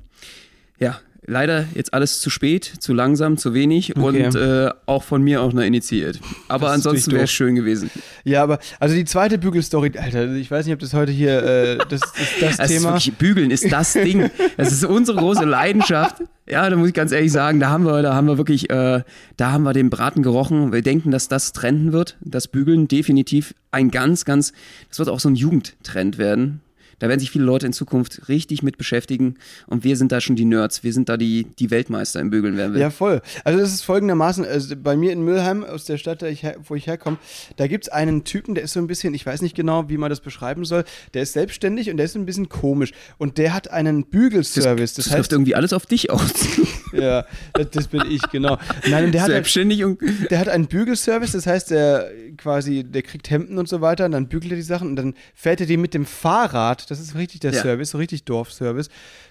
Ja, 0.79 0.99
leider 1.31 1.65
jetzt 1.73 1.93
alles 1.93 2.19
zu 2.21 2.29
spät, 2.29 2.65
zu 2.79 2.93
langsam, 2.93 3.37
zu 3.37 3.53
wenig 3.53 3.95
Okay. 3.97 4.25
und 4.25 4.35
äh, 4.35 4.69
auch 4.85 5.03
von 5.03 5.23
mir 5.23 5.41
auch 5.41 5.53
nur 5.53 5.63
initiiert. 5.63 6.19
Aber 6.47 6.67
Das 6.67 6.77
ist 6.79 6.85
ansonsten 6.85 7.11
wäre 7.13 7.23
es 7.23 7.31
schön 7.31 7.55
gewesen. 7.55 7.89
Ja, 8.23 8.43
aber 8.43 8.59
also 8.79 8.93
die 8.95 9.05
zweite 9.05 9.37
Bügelstory, 9.37 9.93
Alter, 9.97 10.33
ich 10.33 10.51
weiß 10.51 10.65
nicht, 10.65 10.73
ob 10.73 10.79
das 10.79 10.93
heute 10.93 11.11
hier 11.11 11.41
äh, 11.43 11.77
das, 11.89 12.01
das, 12.01 12.11
das 12.39 12.57
Das 12.57 12.69
ist 12.69 12.77
Thema. 12.77 12.89
wirklich, 12.93 13.13
Bügeln 13.15 13.49
ist 13.51 13.71
das 13.71 13.93
Ding. 14.07 14.29
Das 14.57 14.71
ist 14.71 14.83
unsere 14.85 15.17
große 15.19 15.45
Leidenschaft. 15.45 16.17
Ja, 16.47 16.69
da 16.69 16.75
muss 16.75 16.89
ich 16.89 16.93
ganz 16.93 17.11
ehrlich 17.13 17.31
sagen, 17.31 17.59
da 17.61 17.69
haben 17.69 17.85
wir, 17.85 18.01
da 18.01 18.13
haben 18.13 18.27
wir 18.27 18.37
wirklich, 18.37 18.69
äh, 18.69 19.03
da 19.37 19.51
haben 19.51 19.63
wir 19.63 19.73
den 19.73 19.89
Braten 19.89 20.21
gerochen. 20.23 20.73
Wir 20.73 20.81
denken, 20.81 21.11
dass 21.11 21.27
das 21.29 21.53
trenden 21.53 21.93
wird. 21.93 22.17
Das 22.19 22.47
Bügeln 22.49 22.87
definitiv 22.89 23.53
ein 23.71 23.89
ganz, 23.89 24.25
ganz, 24.25 24.51
das 24.89 24.99
wird 24.99 25.07
auch 25.07 25.19
so 25.21 25.29
ein 25.29 25.35
Jugendtrend 25.35 26.17
werden. 26.17 26.59
Da 27.01 27.09
werden 27.09 27.19
sich 27.19 27.31
viele 27.31 27.45
Leute 27.45 27.65
in 27.65 27.73
Zukunft 27.73 28.29
richtig 28.29 28.61
mit 28.61 28.77
beschäftigen. 28.77 29.33
Und 29.65 29.83
wir 29.83 29.97
sind 29.97 30.11
da 30.11 30.21
schon 30.21 30.35
die 30.35 30.45
Nerds. 30.45 30.83
Wir 30.83 30.93
sind 30.93 31.09
da 31.09 31.17
die, 31.17 31.47
die 31.57 31.71
Weltmeister 31.71 32.19
im 32.19 32.29
Bügeln 32.29 32.57
werden 32.57 32.75
wir. 32.75 32.79
Ja, 32.79 32.91
voll. 32.91 33.23
Also 33.43 33.57
das 33.57 33.73
ist 33.73 33.81
folgendermaßen, 33.81 34.45
also 34.45 34.75
bei 34.75 34.95
mir 34.95 35.11
in 35.11 35.25
Mülheim, 35.25 35.63
aus 35.63 35.85
der 35.85 35.97
Stadt, 35.97 36.21
ich 36.21 36.45
wo 36.67 36.75
ich 36.75 36.85
herkomme, 36.85 37.17
da 37.55 37.65
gibt 37.65 37.85
es 37.85 37.89
einen 37.89 38.23
Typen, 38.23 38.53
der 38.53 38.65
ist 38.65 38.73
so 38.73 38.79
ein 38.79 38.85
bisschen, 38.85 39.15
ich 39.15 39.25
weiß 39.25 39.41
nicht 39.41 39.55
genau, 39.55 39.89
wie 39.89 39.97
man 39.97 40.11
das 40.11 40.19
beschreiben 40.19 40.63
soll, 40.63 40.83
der 41.15 41.23
ist 41.23 41.33
selbstständig 41.33 41.89
und 41.89 41.97
der 41.97 42.05
ist 42.05 42.15
ein 42.15 42.27
bisschen 42.27 42.49
komisch. 42.49 42.91
Und 43.17 43.39
der 43.39 43.55
hat 43.55 43.71
einen 43.71 44.05
Bügelservice. 44.05 44.93
Das, 44.93 45.05
Das, 45.05 45.05
trifft 45.05 45.17
heißt, 45.17 45.31
irgendwie 45.31 45.55
alles 45.55 45.73
auf 45.73 45.87
dich 45.87 46.11
aus. 46.11 46.31
ja, 46.93 47.25
das, 47.53 47.71
das 47.71 47.87
bin 47.87 48.03
ich, 48.11 48.21
genau. 48.29 48.59
Nein, 48.87 49.11
der 49.11 49.23
hat, 49.23 49.29
Selbstständig 49.29 49.83
und 49.83 49.99
der 50.29 50.37
hat 50.37 50.49
einen 50.49 50.67
Bügelservice, 50.67 51.31
das 51.31 51.47
heißt, 51.47 51.71
der 51.71 52.11
quasi, 52.37 52.83
der 52.83 53.01
kriegt 53.01 53.29
Hemden 53.29 53.57
und 53.57 53.67
so 53.67 53.81
weiter 53.81 54.05
und 54.05 54.11
dann 54.11 54.27
bügelt 54.27 54.51
er 54.51 54.55
die 54.55 54.61
Sachen 54.61 54.89
und 54.89 54.95
dann 54.95 55.13
fährt 55.33 55.59
er 55.61 55.67
die 55.67 55.77
mit 55.77 55.93
dem 55.93 56.05
Fahrrad, 56.05 56.89
das 56.89 56.99
ist 56.99 57.15
richtig 57.15 57.39
der 57.41 57.51
Ja. 57.53 57.61
Service, 57.61 57.91
so 57.91 57.97
richtig 57.97 58.23
Dorfservice, 58.25 58.89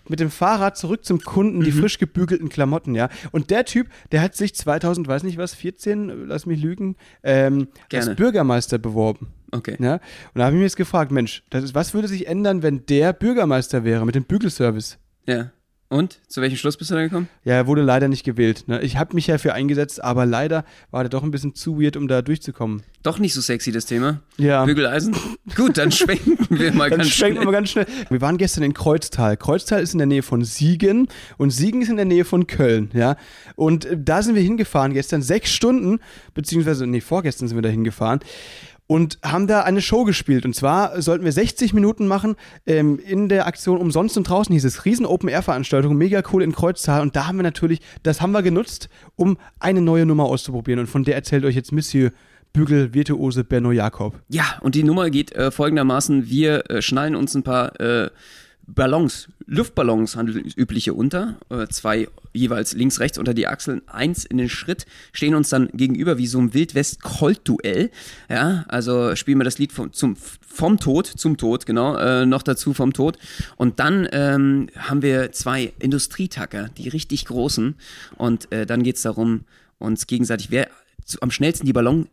mit 0.09 0.21
dem 0.21 0.31
Fahrrad 0.31 0.77
zurück 0.77 1.05
zum 1.05 1.21
Kunden, 1.21 1.59
Mhm. 1.59 1.65
die 1.65 1.73
frisch 1.73 1.99
gebügelten 1.99 2.49
Klamotten, 2.49 2.95
ja. 2.95 3.09
Und 3.33 3.51
der 3.51 3.65
Typ, 3.65 3.89
der 4.13 4.23
hat 4.23 4.35
sich 4.37 4.55
2000, 4.55 5.07
weiß 5.09 5.23
nicht 5.23 5.39
was, 5.39 5.55
14, 5.55 6.27
lass 6.27 6.47
mich 6.47 6.61
lügen, 6.61 6.97
ähm, 7.23 7.69
als 7.93 8.15
Bürgermeister 8.15 8.79
beworben. 8.79 9.29
Okay. 9.53 9.77
Ja? 9.81 9.95
Und 9.95 10.01
da 10.35 10.45
habe 10.45 10.55
ich 10.55 10.59
mir 10.59 10.65
jetzt 10.65 10.77
gefragt, 10.77 11.11
Mensch, 11.11 11.43
das 11.51 11.65
ist, 11.65 11.75
was 11.75 11.93
würde 11.95 12.07
sich 12.09 12.27
ändern, 12.29 12.63
wenn 12.63 12.87
der 12.87 13.13
Bürgermeister 13.13 13.85
wäre 13.85 14.07
mit 14.07 14.15
dem 14.15 14.25
Bügelservice? 14.25 14.99
Ja. 15.27 15.51
Und? 15.93 16.21
Zu 16.29 16.41
welchem 16.41 16.57
Schluss 16.57 16.77
bist 16.77 16.93
du 16.93 16.95
da 16.95 17.03
gekommen? 17.03 17.29
Ja, 17.43 17.55
er 17.55 17.67
wurde 17.67 17.83
leider 17.83 18.07
nicht 18.07 18.23
gewählt. 18.23 18.69
Ne? 18.69 18.81
Ich 18.81 18.97
habe 18.97 19.13
mich 19.17 19.27
ja 19.27 19.39
für 19.39 19.55
eingesetzt, 19.55 20.03
aber 20.05 20.25
leider 20.25 20.65
war 20.93 21.03
der 21.03 21.11
doch 21.11 21.25
ein 21.25 21.33
bisschen 21.33 21.57
zu 21.57 21.83
weird, 21.83 21.97
um 21.97 22.07
da 22.07 22.23
durchzukommen. 22.23 22.85
Doch 23.03 23.19
nicht 23.19 23.35
so 23.35 23.41
sexy, 23.41 23.73
das 23.73 23.87
Thema. 23.87 24.21
Ja. 24.37 24.65
Bügeleisen? 24.65 25.17
Gut, 25.57 25.79
dann 25.79 25.91
schwenken 25.91 26.39
wir 26.49 26.73
mal 26.73 26.91
Dann 26.91 27.01
ganz 27.01 27.11
schwenken 27.11 27.39
wir 27.39 27.43
schnell. 27.43 27.45
mal 27.45 27.53
ganz 27.53 27.71
schnell. 27.71 27.87
Wir 28.09 28.21
waren 28.21 28.39
gestern 28.39 28.63
in 28.63 28.73
Kreuztal. 28.73 29.37
Kreuztal 29.37 29.83
ist 29.83 29.93
in 29.93 29.99
der 29.99 30.07
Nähe 30.07 30.23
von 30.23 30.45
Siegen 30.45 31.09
und 31.39 31.51
Siegen 31.51 31.83
ist 31.83 31.89
in 31.89 31.97
der 31.97 32.05
Nähe 32.05 32.25
von 32.25 32.47
Köln, 32.47 32.91
ja. 32.95 33.17
Und 33.57 33.85
äh, 33.85 33.97
da 33.99 34.23
sind 34.23 34.37
wir 34.37 34.43
hingefahren 34.43 34.93
gestern, 34.93 35.23
sechs 35.23 35.51
Stunden, 35.51 35.99
beziehungsweise, 36.35 36.87
nee, 36.87 37.01
vorgestern 37.01 37.49
sind 37.49 37.57
wir 37.57 37.63
da 37.63 37.69
hingefahren 37.69 38.21
und 38.91 39.21
haben 39.25 39.47
da 39.47 39.63
eine 39.63 39.83
Show 39.83 40.03
gespielt. 40.03 40.45
Und 40.45 40.57
zwar 40.57 41.01
sollten 41.01 41.25
wir 41.25 41.31
60 41.31 41.75
Minuten 41.75 42.09
machen 42.09 42.35
ähm, 42.67 42.99
in 42.99 43.29
der 43.29 43.47
Aktion 43.47 43.79
Umsonst 43.79 44.17
und 44.17 44.29
draußen 44.29 44.53
hieß 44.53 44.65
es. 44.65 44.85
Riesen 44.85 45.07
Open-Air-Veranstaltung, 45.07 45.97
mega 45.97 46.25
cool 46.33 46.43
in 46.43 46.51
Kreuztal. 46.51 47.01
Und 47.01 47.15
da 47.15 47.29
haben 47.29 47.37
wir 47.37 47.45
natürlich, 47.45 47.79
das 48.03 48.21
haben 48.21 48.33
wir 48.33 48.43
genutzt, 48.43 48.89
um 49.15 49.39
eine 49.61 49.81
neue 49.81 50.07
Nummer 50.07 50.25
auszuprobieren. 50.25 50.81
Und 50.81 50.89
von 50.89 51.05
der 51.05 51.15
erzählt 51.15 51.45
euch 51.45 51.55
jetzt 51.55 51.71
Monsieur 51.71 52.11
Bügel 52.53 52.93
Virtuose 52.93 53.45
Benno 53.45 53.71
Jakob. 53.71 54.21
Ja, 54.29 54.59
und 54.61 54.75
die 54.75 54.83
Nummer 54.83 55.09
geht 55.09 55.31
äh, 55.37 55.53
folgendermaßen: 55.53 56.29
Wir 56.29 56.69
äh, 56.69 56.83
schnallen 56.83 57.15
uns 57.15 57.37
ein 57.37 57.45
paar 57.45 57.79
äh, 57.79 58.11
Ballons, 58.75 59.29
Luftballons 59.47 60.17
handelt 60.17 60.57
übliche 60.57 60.95
unter, 60.95 61.39
äh, 61.51 61.67
zwei 61.69 62.09
jeweils 62.33 62.75
links, 62.75 63.01
rechts 63.01 63.19
unter 63.19 63.35
die 63.35 63.47
Achseln, 63.47 63.83
eins 63.89 64.25
in 64.25 64.39
den 64.39 64.49
Schritt, 64.49 64.87
stehen 65.13 65.35
uns 65.35 65.49
dann 65.49 65.69
gegenüber 65.73 66.19
wie 66.19 66.27
so 66.27 66.39
ein 66.39 66.55
Wildwest-Colt-Duell. 66.55 67.91
Ja, 68.29 68.65
also 68.69 69.17
spielen 69.17 69.39
wir 69.39 69.45
das 69.45 69.59
Lied 69.59 69.73
vom, 69.73 69.93
zum, 69.93 70.17
vom 70.17 70.79
Tod 70.79 71.07
zum 71.07 71.37
Tod, 71.37 71.67
genau, 71.67 71.97
äh, 71.97 72.27
noch 72.27 72.43
dazu 72.43 72.75
vom 72.75 72.93
Tod. 72.93 73.19
Und 73.57 73.81
dann 73.81 74.09
ähm, 74.13 74.69
haben 74.77 75.03
wir 75.03 75.33
zwei 75.33 75.73
Industrietacker, 75.79 76.69
die 76.77 76.89
richtig 76.89 77.25
großen. 77.25 77.75
Und 78.17 78.53
äh, 78.53 78.67
dann 78.67 78.83
geht's 78.83 79.03
darum, 79.03 79.45
uns 79.79 80.07
gegenseitig, 80.07 80.51
wer 80.51 80.69
am 81.21 81.31
schnellsten 81.31 81.67
die 81.67 81.73
Ballons 81.73 82.07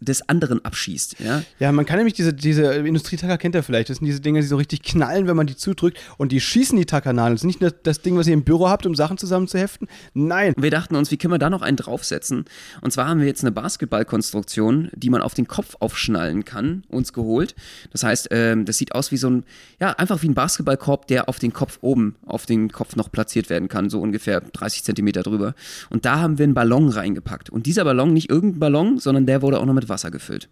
des 0.00 0.28
anderen 0.28 0.64
abschießt. 0.64 1.16
Ja? 1.20 1.42
Ja, 1.58 1.72
man 1.72 1.86
kann 1.86 1.96
nämlich 1.96 2.14
diese, 2.14 2.32
diese 2.34 2.74
Industrietacker 2.74 3.38
kennt 3.38 3.54
ihr 3.54 3.62
vielleicht. 3.62 3.90
Das 3.90 3.98
sind 3.98 4.06
diese 4.06 4.20
Dinger, 4.20 4.40
die 4.40 4.46
so 4.46 4.56
richtig 4.56 4.82
knallen, 4.82 5.26
wenn 5.26 5.36
man 5.36 5.46
die 5.46 5.56
zudrückt 5.56 5.98
und 6.18 6.32
die 6.32 6.40
schießen 6.40 6.76
die 6.76 6.86
Tackernadeln. 6.86 7.34
Das 7.34 7.42
ist 7.42 7.46
nicht 7.46 7.62
das, 7.62 7.74
das 7.82 8.02
Ding, 8.02 8.16
was 8.16 8.26
ihr 8.26 8.34
im 8.34 8.44
Büro 8.44 8.68
habt, 8.68 8.86
um 8.86 8.94
Sachen 8.94 9.18
zusammenzuheften. 9.18 9.88
Nein. 10.14 10.54
Wir 10.56 10.70
dachten 10.70 10.96
uns, 10.96 11.10
wie 11.10 11.16
können 11.16 11.32
wir 11.32 11.38
da 11.38 11.50
noch 11.50 11.62
einen 11.62 11.76
draufsetzen? 11.76 12.44
Und 12.80 12.92
zwar 12.92 13.08
haben 13.08 13.20
wir 13.20 13.26
jetzt 13.26 13.42
eine 13.42 13.52
Basketballkonstruktion, 13.52 14.90
die 14.94 15.10
man 15.10 15.22
auf 15.22 15.34
den 15.34 15.46
Kopf 15.46 15.76
aufschnallen 15.80 16.44
kann, 16.44 16.84
uns 16.88 17.12
geholt. 17.12 17.54
Das 17.90 18.02
heißt, 18.02 18.28
ähm, 18.30 18.64
das 18.64 18.78
sieht 18.78 18.94
aus 18.94 19.12
wie 19.12 19.16
so 19.16 19.30
ein, 19.30 19.44
ja, 19.80 19.90
einfach 19.90 20.22
wie 20.22 20.28
ein 20.28 20.34
Basketballkorb, 20.34 21.06
der 21.06 21.28
auf 21.28 21.38
den 21.38 21.52
Kopf 21.52 21.78
oben, 21.80 22.16
auf 22.26 22.46
den 22.46 22.70
Kopf 22.70 22.96
noch 22.96 23.10
platziert 23.10 23.50
werden 23.50 23.68
kann, 23.68 23.90
so 23.90 24.00
ungefähr 24.00 24.40
30 24.40 24.84
Zentimeter 24.84 25.22
drüber. 25.22 25.54
Und 25.90 26.04
da 26.04 26.20
haben 26.20 26.38
wir 26.38 26.44
einen 26.44 26.54
Ballon 26.54 26.88
reingepackt. 26.88 27.50
Und 27.50 27.66
dieser 27.66 27.84
Ballon, 27.84 28.12
nicht 28.12 28.30
irgendein 28.42 28.60
Ballon, 28.60 28.98
sondern 28.98 29.26
der 29.26 29.42
wurde 29.42 29.60
auch 29.60 29.66
noch 29.66 29.74
mit 29.74 29.88
Wasser 29.88 30.10
gefüllt. 30.10 30.48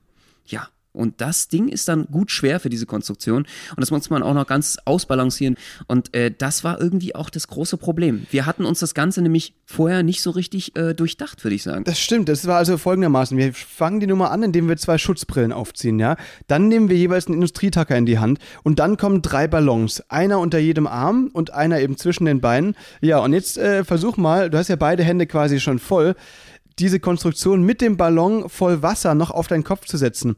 Ja. 0.46 0.68
Und 0.92 1.20
das 1.20 1.46
Ding 1.46 1.68
ist 1.68 1.86
dann 1.86 2.06
gut 2.06 2.32
schwer 2.32 2.58
für 2.58 2.68
diese 2.68 2.84
Konstruktion. 2.84 3.42
Und 3.42 3.80
das 3.80 3.92
muss 3.92 4.10
man 4.10 4.24
auch 4.24 4.34
noch 4.34 4.48
ganz 4.48 4.76
ausbalancieren. 4.84 5.56
Und 5.86 6.12
äh, 6.16 6.32
das 6.36 6.64
war 6.64 6.80
irgendwie 6.80 7.14
auch 7.14 7.30
das 7.30 7.46
große 7.46 7.76
Problem. 7.76 8.26
Wir 8.32 8.44
hatten 8.44 8.64
uns 8.64 8.80
das 8.80 8.92
Ganze 8.92 9.22
nämlich 9.22 9.54
vorher 9.66 10.02
nicht 10.02 10.20
so 10.20 10.30
richtig 10.30 10.76
äh, 10.76 10.92
durchdacht, 10.92 11.44
würde 11.44 11.54
ich 11.54 11.62
sagen. 11.62 11.84
Das 11.84 12.00
stimmt. 12.00 12.28
Das 12.28 12.44
war 12.48 12.56
also 12.56 12.76
folgendermaßen. 12.76 13.38
Wir 13.38 13.54
fangen 13.54 14.00
die 14.00 14.08
Nummer 14.08 14.32
an, 14.32 14.42
indem 14.42 14.68
wir 14.68 14.76
zwei 14.78 14.98
Schutzbrillen 14.98 15.52
aufziehen, 15.52 16.00
ja. 16.00 16.16
Dann 16.48 16.66
nehmen 16.66 16.88
wir 16.88 16.96
jeweils 16.96 17.26
einen 17.26 17.36
Industrietacker 17.36 17.96
in 17.96 18.06
die 18.06 18.18
Hand 18.18 18.40
und 18.64 18.80
dann 18.80 18.96
kommen 18.96 19.22
drei 19.22 19.46
Ballons. 19.46 20.02
Einer 20.08 20.40
unter 20.40 20.58
jedem 20.58 20.88
Arm 20.88 21.30
und 21.32 21.52
einer 21.52 21.78
eben 21.78 21.98
zwischen 21.98 22.24
den 22.24 22.40
Beinen. 22.40 22.74
Ja, 23.00 23.20
und 23.20 23.32
jetzt 23.32 23.58
äh, 23.58 23.84
versuch 23.84 24.16
mal, 24.16 24.50
du 24.50 24.58
hast 24.58 24.66
ja 24.66 24.74
beide 24.74 25.04
Hände 25.04 25.28
quasi 25.28 25.60
schon 25.60 25.78
voll, 25.78 26.16
diese 26.80 27.00
Konstruktion 27.00 27.62
mit 27.62 27.80
dem 27.80 27.96
Ballon 27.96 28.48
voll 28.48 28.82
Wasser 28.82 29.14
noch 29.14 29.30
auf 29.30 29.46
deinen 29.46 29.64
Kopf 29.64 29.86
zu 29.86 29.96
setzen. 29.96 30.36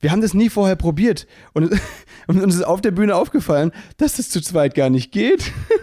Wir 0.00 0.12
haben 0.12 0.22
das 0.22 0.32
nie 0.32 0.48
vorher 0.48 0.76
probiert 0.76 1.26
und, 1.52 1.70
und 2.26 2.42
uns 2.42 2.54
ist 2.54 2.62
auf 2.62 2.80
der 2.80 2.90
Bühne 2.92 3.16
aufgefallen, 3.16 3.72
dass 3.98 4.16
das 4.16 4.30
zu 4.30 4.40
zweit 4.40 4.74
gar 4.74 4.88
nicht 4.88 5.12
geht. 5.12 5.52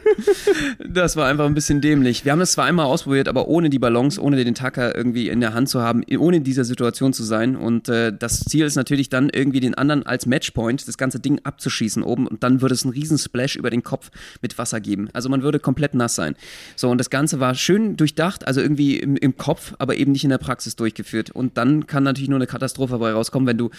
Das 0.88 1.16
war 1.16 1.28
einfach 1.28 1.46
ein 1.46 1.54
bisschen 1.54 1.82
dämlich. 1.82 2.26
Wir 2.26 2.32
haben 2.32 2.40
das 2.40 2.54
zwar 2.54 2.66
einmal 2.66 2.86
ausprobiert, 2.86 3.28
aber 3.28 3.48
ohne 3.48 3.70
die 3.70 3.80
Ballons, 3.80 4.18
ohne 4.20 4.44
den 4.44 4.56
Tacker 4.56 4.96
irgendwie 4.96 5.30
in 5.30 5.40
der 5.42 5.54
Hand 5.54 5.70
zu 5.70 5.82
haben, 5.82 6.04
ohne 6.18 6.38
in 6.38 6.44
dieser 6.44 6.64
Situation 6.64 7.14
zu 7.14 7.24
sein. 7.24 7.56
Und 7.56 7.90
äh, 7.90 8.14
das 8.18 8.42
Ziel 8.42 8.66
ist 8.66 8.76
natürlich 8.76 9.10
dann 9.10 9.30
irgendwie 9.30 9.60
den 9.60 9.76
anderen 9.76 10.06
als 10.06 10.26
Matchpoint 10.26 10.88
das 10.88 10.98
ganze 10.98 11.20
Ding 11.20 11.40
abzuschießen 11.44 12.04
oben 12.04 12.28
und 12.28 12.44
dann 12.44 12.62
würde 12.62 12.74
es 12.74 12.84
einen 12.84 12.94
riesen 12.94 13.18
Splash 13.18 13.56
über 13.56 13.70
den 13.70 13.84
Kopf 13.84 14.10
mit 14.42 14.58
Wasser 14.58 14.80
geben. 14.80 15.10
Also 15.14 15.30
man 15.30 15.44
würde 15.44 15.60
komplett 15.60 15.94
nass 15.94 16.16
sein. 16.16 16.36
So, 16.76 16.90
und 16.90 16.98
das 16.98 17.10
Ganze 17.10 17.40
war 17.40 17.56
schön 17.56 17.98
durchdacht, 17.98 18.48
also 18.48 18.62
irgendwie 18.62 18.98
im, 18.98 19.16
im 19.18 19.38
Kopf, 19.38 19.74
aber 19.80 19.96
eben 19.96 20.12
nicht 20.12 20.24
in 20.24 20.30
der 20.30 20.38
Praxis 20.38 20.76
durchgeführt. 20.76 21.32
Und 21.32 21.58
dann 21.58 21.88
kann 21.88 22.04
natürlich 22.04 22.30
nur 22.30 22.38
eine 22.38 22.48
Katastrophe 22.48 22.94
dabei 22.94 23.12
rauskommen, 23.12 23.48
wenn 23.48 23.58
du 23.58 23.70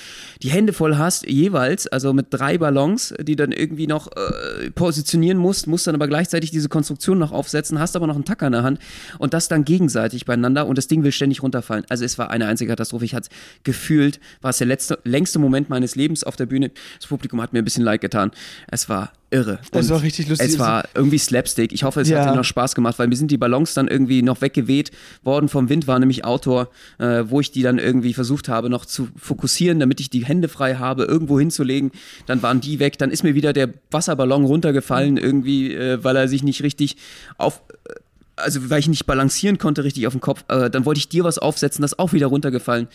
die 0.42 0.50
Hände 0.50 0.73
voll 0.73 0.97
hast, 0.97 1.26
jeweils, 1.28 1.87
also 1.87 2.12
mit 2.12 2.26
drei 2.30 2.59
Ballons, 2.59 3.14
die 3.21 3.37
dann 3.37 3.52
irgendwie 3.52 3.87
noch 3.87 4.09
äh, 4.09 4.71
positionieren 4.71 5.38
musst, 5.38 5.66
musst 5.66 5.87
dann 5.87 5.95
aber 5.95 6.07
gleichzeitig 6.28 6.50
diese 6.50 6.68
Konstruktion 6.68 7.18
noch 7.18 7.32
aufsetzen, 7.32 7.78
hast 7.78 7.97
aber 7.97 8.06
noch 8.06 8.14
einen 8.14 8.25
Tacker 8.25 8.47
in 8.47 8.52
der 8.52 8.62
Hand 8.62 8.78
und 9.18 9.32
das 9.32 9.49
dann 9.49 9.64
gegenseitig 9.64 10.26
beieinander 10.26 10.66
und 10.66 10.76
das 10.76 10.87
Ding 10.87 11.02
will 11.02 11.12
ständig 11.12 11.42
runterfallen. 11.42 11.85
Also 11.88 12.04
es 12.04 12.18
war 12.18 12.30
eine 12.30 12.47
einzige 12.47 12.70
Katastrophe. 12.70 13.06
Ich 13.06 13.14
hatte 13.14 13.30
gefühlt, 13.64 14.20
war 14.42 14.50
es 14.50 14.58
der 14.58 14.66
letzte, 14.66 14.99
längste 15.04 15.38
Moment 15.38 15.70
meines 15.70 15.97
Lebens 15.97 16.25
auf 16.25 16.37
der 16.37 16.47
Bühne. 16.47 16.70
Das 16.99 17.08
Publikum 17.08 17.40
hat 17.40 17.54
mir 17.54 17.61
ein 17.61 17.64
bisschen 17.64 17.85
leid 17.85 18.02
getan. 18.02 18.30
Es 18.70 18.88
war 18.88 19.12
irre. 19.30 19.58
Das 19.73 19.87
Und 19.87 19.92
war 19.94 20.02
richtig 20.02 20.28
lustig. 20.28 20.49
Es 20.49 20.58
war 20.58 20.85
irgendwie 20.94 21.18
Slapstick. 21.18 21.73
Ich 21.73 21.82
hoffe, 21.85 22.00
es 22.00 22.08
Ja. 22.08 22.20
hat 22.25 22.32
dir 22.32 22.37
noch 22.37 22.44
Spaß 22.44 22.75
gemacht, 22.75 22.99
weil 22.99 23.08
mir 23.08 23.16
sind 23.16 23.30
die 23.30 23.37
Ballons 23.38 23.75
dann 23.75 23.88
irgendwie 23.88 24.23
noch 24.23 24.40
weggeweht 24.40 24.90
worden 25.23 25.49
vom 25.49 25.68
Wind, 25.68 25.87
war 25.87 25.99
nämlich 25.99 26.25
Outdoor, 26.25 26.68
äh, 26.99 27.25
wo 27.26 27.40
ich 27.40 27.50
die 27.50 27.62
dann 27.62 27.78
irgendwie 27.78 28.14
versucht 28.14 28.49
habe, 28.49 28.70
noch 28.70 28.85
zu 28.87 29.08
fokussieren, 29.16 29.80
damit 29.80 30.00
ich 30.00 30.11
die 30.11 30.25
Hände 30.25 30.49
frei 30.49 30.76
habe, 30.76 31.04
irgendwo 31.04 31.38
hinzulegen. 31.38 31.90
Dann 32.26 32.42
waren 32.42 32.61
die 32.61 32.78
weg. 32.78 32.99
Dann 32.99 33.11
ist 33.11 33.23
mir 33.23 33.35
wieder 33.35 33.52
der 33.52 33.68
Wasserballon 33.90 34.44
runtergefallen, 34.44 35.16
irgendwie, 35.16 35.75
äh, 35.75 36.02
weil 36.02 36.16
er 36.16 36.28
sich 36.28 36.42
nicht 36.42 36.62
richtig 36.62 36.97
auf. 37.37 37.61
äh, 37.88 37.94
Also, 38.40 38.70
weil 38.70 38.78
ich 38.78 38.87
nicht 38.88 39.04
balancieren 39.06 39.58
konnte 39.58 39.82
richtig 39.82 40.06
auf 40.06 40.12
dem 40.14 40.20
Kopf. 40.20 40.44
Äh, 40.47 40.70
dann 40.70 40.85
wollte 40.85 40.99
ich 40.99 41.08
dir 41.08 41.25
was 41.25 41.38
aufsetzen, 41.38 41.82
das 41.82 41.92
ist 41.94 41.99
auch 41.99 42.12
wieder 42.12 42.28
runtergefallen. 42.28 42.87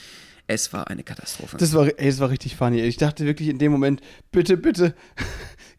Es 0.47 0.71
war 0.73 0.87
eine 0.89 1.03
Katastrophe. 1.03 1.57
Das 1.57 1.73
war, 1.73 1.85
ey, 1.85 2.09
das 2.09 2.19
war 2.19 2.29
richtig 2.29 2.55
funny. 2.55 2.79
Ich 2.81 2.95
dachte 2.97 3.25
wirklich 3.25 3.49
in 3.49 3.57
dem 3.59 3.71
Moment, 3.73 4.01
bitte, 4.31 4.55
bitte, 4.57 4.93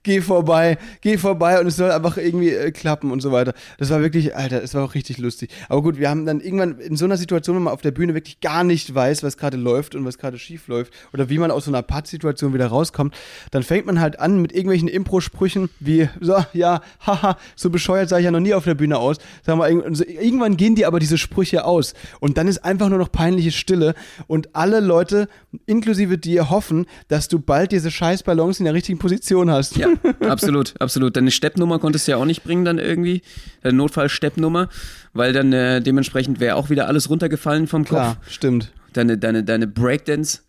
geh 0.05 0.21
vorbei, 0.21 0.79
geh 1.01 1.19
vorbei 1.19 1.59
und 1.59 1.67
es 1.67 1.77
soll 1.77 1.91
einfach 1.91 2.17
irgendwie 2.17 2.51
äh, 2.51 2.71
klappen 2.71 3.11
und 3.11 3.21
so 3.21 3.33
weiter. 3.33 3.55
Das 3.79 3.91
war 3.91 4.01
wirklich, 4.01 4.37
Alter, 4.37 4.63
es 4.63 4.75
war 4.75 4.85
auch 4.85 4.95
richtig 4.95 5.19
lustig. 5.19 5.51
Aber 5.69 5.83
gut, 5.83 5.99
wir 5.99 6.09
haben 6.09 6.27
dann 6.27 6.41
irgendwann 6.41 6.79
in 6.79 6.97
so 6.97 7.05
einer 7.05 7.17
Situation, 7.17 7.57
wenn 7.57 7.65
man 7.65 7.73
auf 7.73 7.81
der 7.81 7.91
Bühne 7.91 8.15
wirklich 8.15 8.41
gar 8.41 8.63
nicht 8.63 8.95
weiß, 8.95 9.23
was 9.23 9.37
gerade 9.37 9.57
läuft 9.57 9.95
und 9.95 10.05
was 10.05 10.19
gerade 10.19 10.39
schief 10.39 10.69
läuft 10.69 10.93
oder 11.13 11.29
wie 11.29 11.39
man 11.39 11.51
aus 11.51 11.65
so 11.65 11.71
einer 11.71 11.83
Pattsituation 11.83 12.55
wieder 12.55 12.67
rauskommt, 12.69 13.15
dann 13.51 13.63
fängt 13.63 13.87
man 13.87 14.01
halt 14.01 14.21
an 14.21 14.41
mit 14.41 14.53
irgendwelchen 14.53 14.89
Impro-Sprüchen 14.89 15.71
wie, 15.81 16.09
so, 16.21 16.37
ja, 16.53 16.83
haha, 17.07 17.37
so 17.57 17.71
bescheuert 17.71 18.09
sah 18.09 18.19
ich 18.19 18.25
ja 18.25 18.31
noch 18.31 18.41
nie 18.41 18.55
auf 18.55 18.65
der 18.65 18.75
Bühne 18.75 18.99
aus. 18.99 19.17
Sagen 19.43 19.59
wir, 19.59 19.69
irgendwann 19.69 20.57
gehen 20.57 20.75
die 20.75 20.87
aber 20.87 21.01
diese 21.01 21.19
Sprüche 21.19 21.65
aus 21.65 21.95
und 22.21 22.37
dann 22.37 22.47
ist 22.47 22.59
einfach 22.65 22.91
nur 22.91 22.99
noch 22.99 23.11
peinliche 23.11 23.53
Stille 23.53 23.95
und 24.27 24.55
alle 24.55 24.81
Leute, 24.81 25.29
inklusive 25.67 26.19
dir, 26.19 26.51
hoffen, 26.51 26.87
dass 27.09 27.29
du 27.29 27.39
bald 27.39 27.73
diese 27.73 27.91
scheiß 27.91 28.23
Ballons 28.23 28.59
in 28.59 28.65
der 28.65 28.75
richtigen 28.75 28.99
Position 28.99 29.51
hast. 29.51 29.77
Ja, 29.77 29.94
absolut, 30.21 30.75
absolut. 30.81 31.17
Deine 31.17 31.31
Steppnummer 31.31 31.79
konntest 31.79 32.07
du 32.07 32.13
ja 32.13 32.17
auch 32.19 32.25
nicht 32.25 32.45
bringen 32.45 32.65
dann 32.65 32.79
irgendwie, 32.79 33.23
deine 33.63 33.77
Notfall-Steppnummer, 33.77 34.69
weil 35.13 35.33
dann 35.33 35.53
äh, 35.53 35.81
dementsprechend 35.81 36.41
wäre 36.41 36.57
auch 36.57 36.71
wieder 36.71 36.87
alles 36.89 37.11
runtergefallen 37.11 37.67
vom 37.67 37.85
Klar, 37.85 38.17
Kopf. 38.17 38.31
stimmt. 38.31 38.73
Deine, 38.93 39.19
deine, 39.19 39.43
deine 39.43 39.67
Breakdance, 39.67 40.43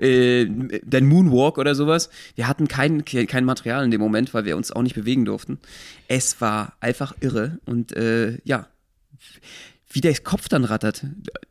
äh, 0.00 0.46
dein 0.84 1.04
Moonwalk 1.04 1.58
oder 1.58 1.74
sowas. 1.74 2.08
Wir 2.34 2.48
hatten 2.48 2.66
kein, 2.66 3.04
kein 3.04 3.44
Material 3.44 3.84
in 3.84 3.90
dem 3.90 4.00
Moment, 4.00 4.32
weil 4.32 4.46
wir 4.46 4.56
uns 4.56 4.72
auch 4.72 4.80
nicht 4.80 4.94
bewegen 4.94 5.26
durften. 5.26 5.58
Es 6.08 6.40
war 6.40 6.72
einfach 6.80 7.14
irre 7.20 7.58
und 7.66 7.94
äh, 7.94 8.38
ja, 8.44 8.68
wie 9.90 10.00
der 10.00 10.14
Kopf 10.18 10.48
dann 10.48 10.64
rattert. 10.64 11.04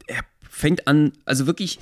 Er 0.07 0.23
fängt 0.49 0.87
an, 0.87 1.13
also 1.25 1.45
wirklich, 1.45 1.79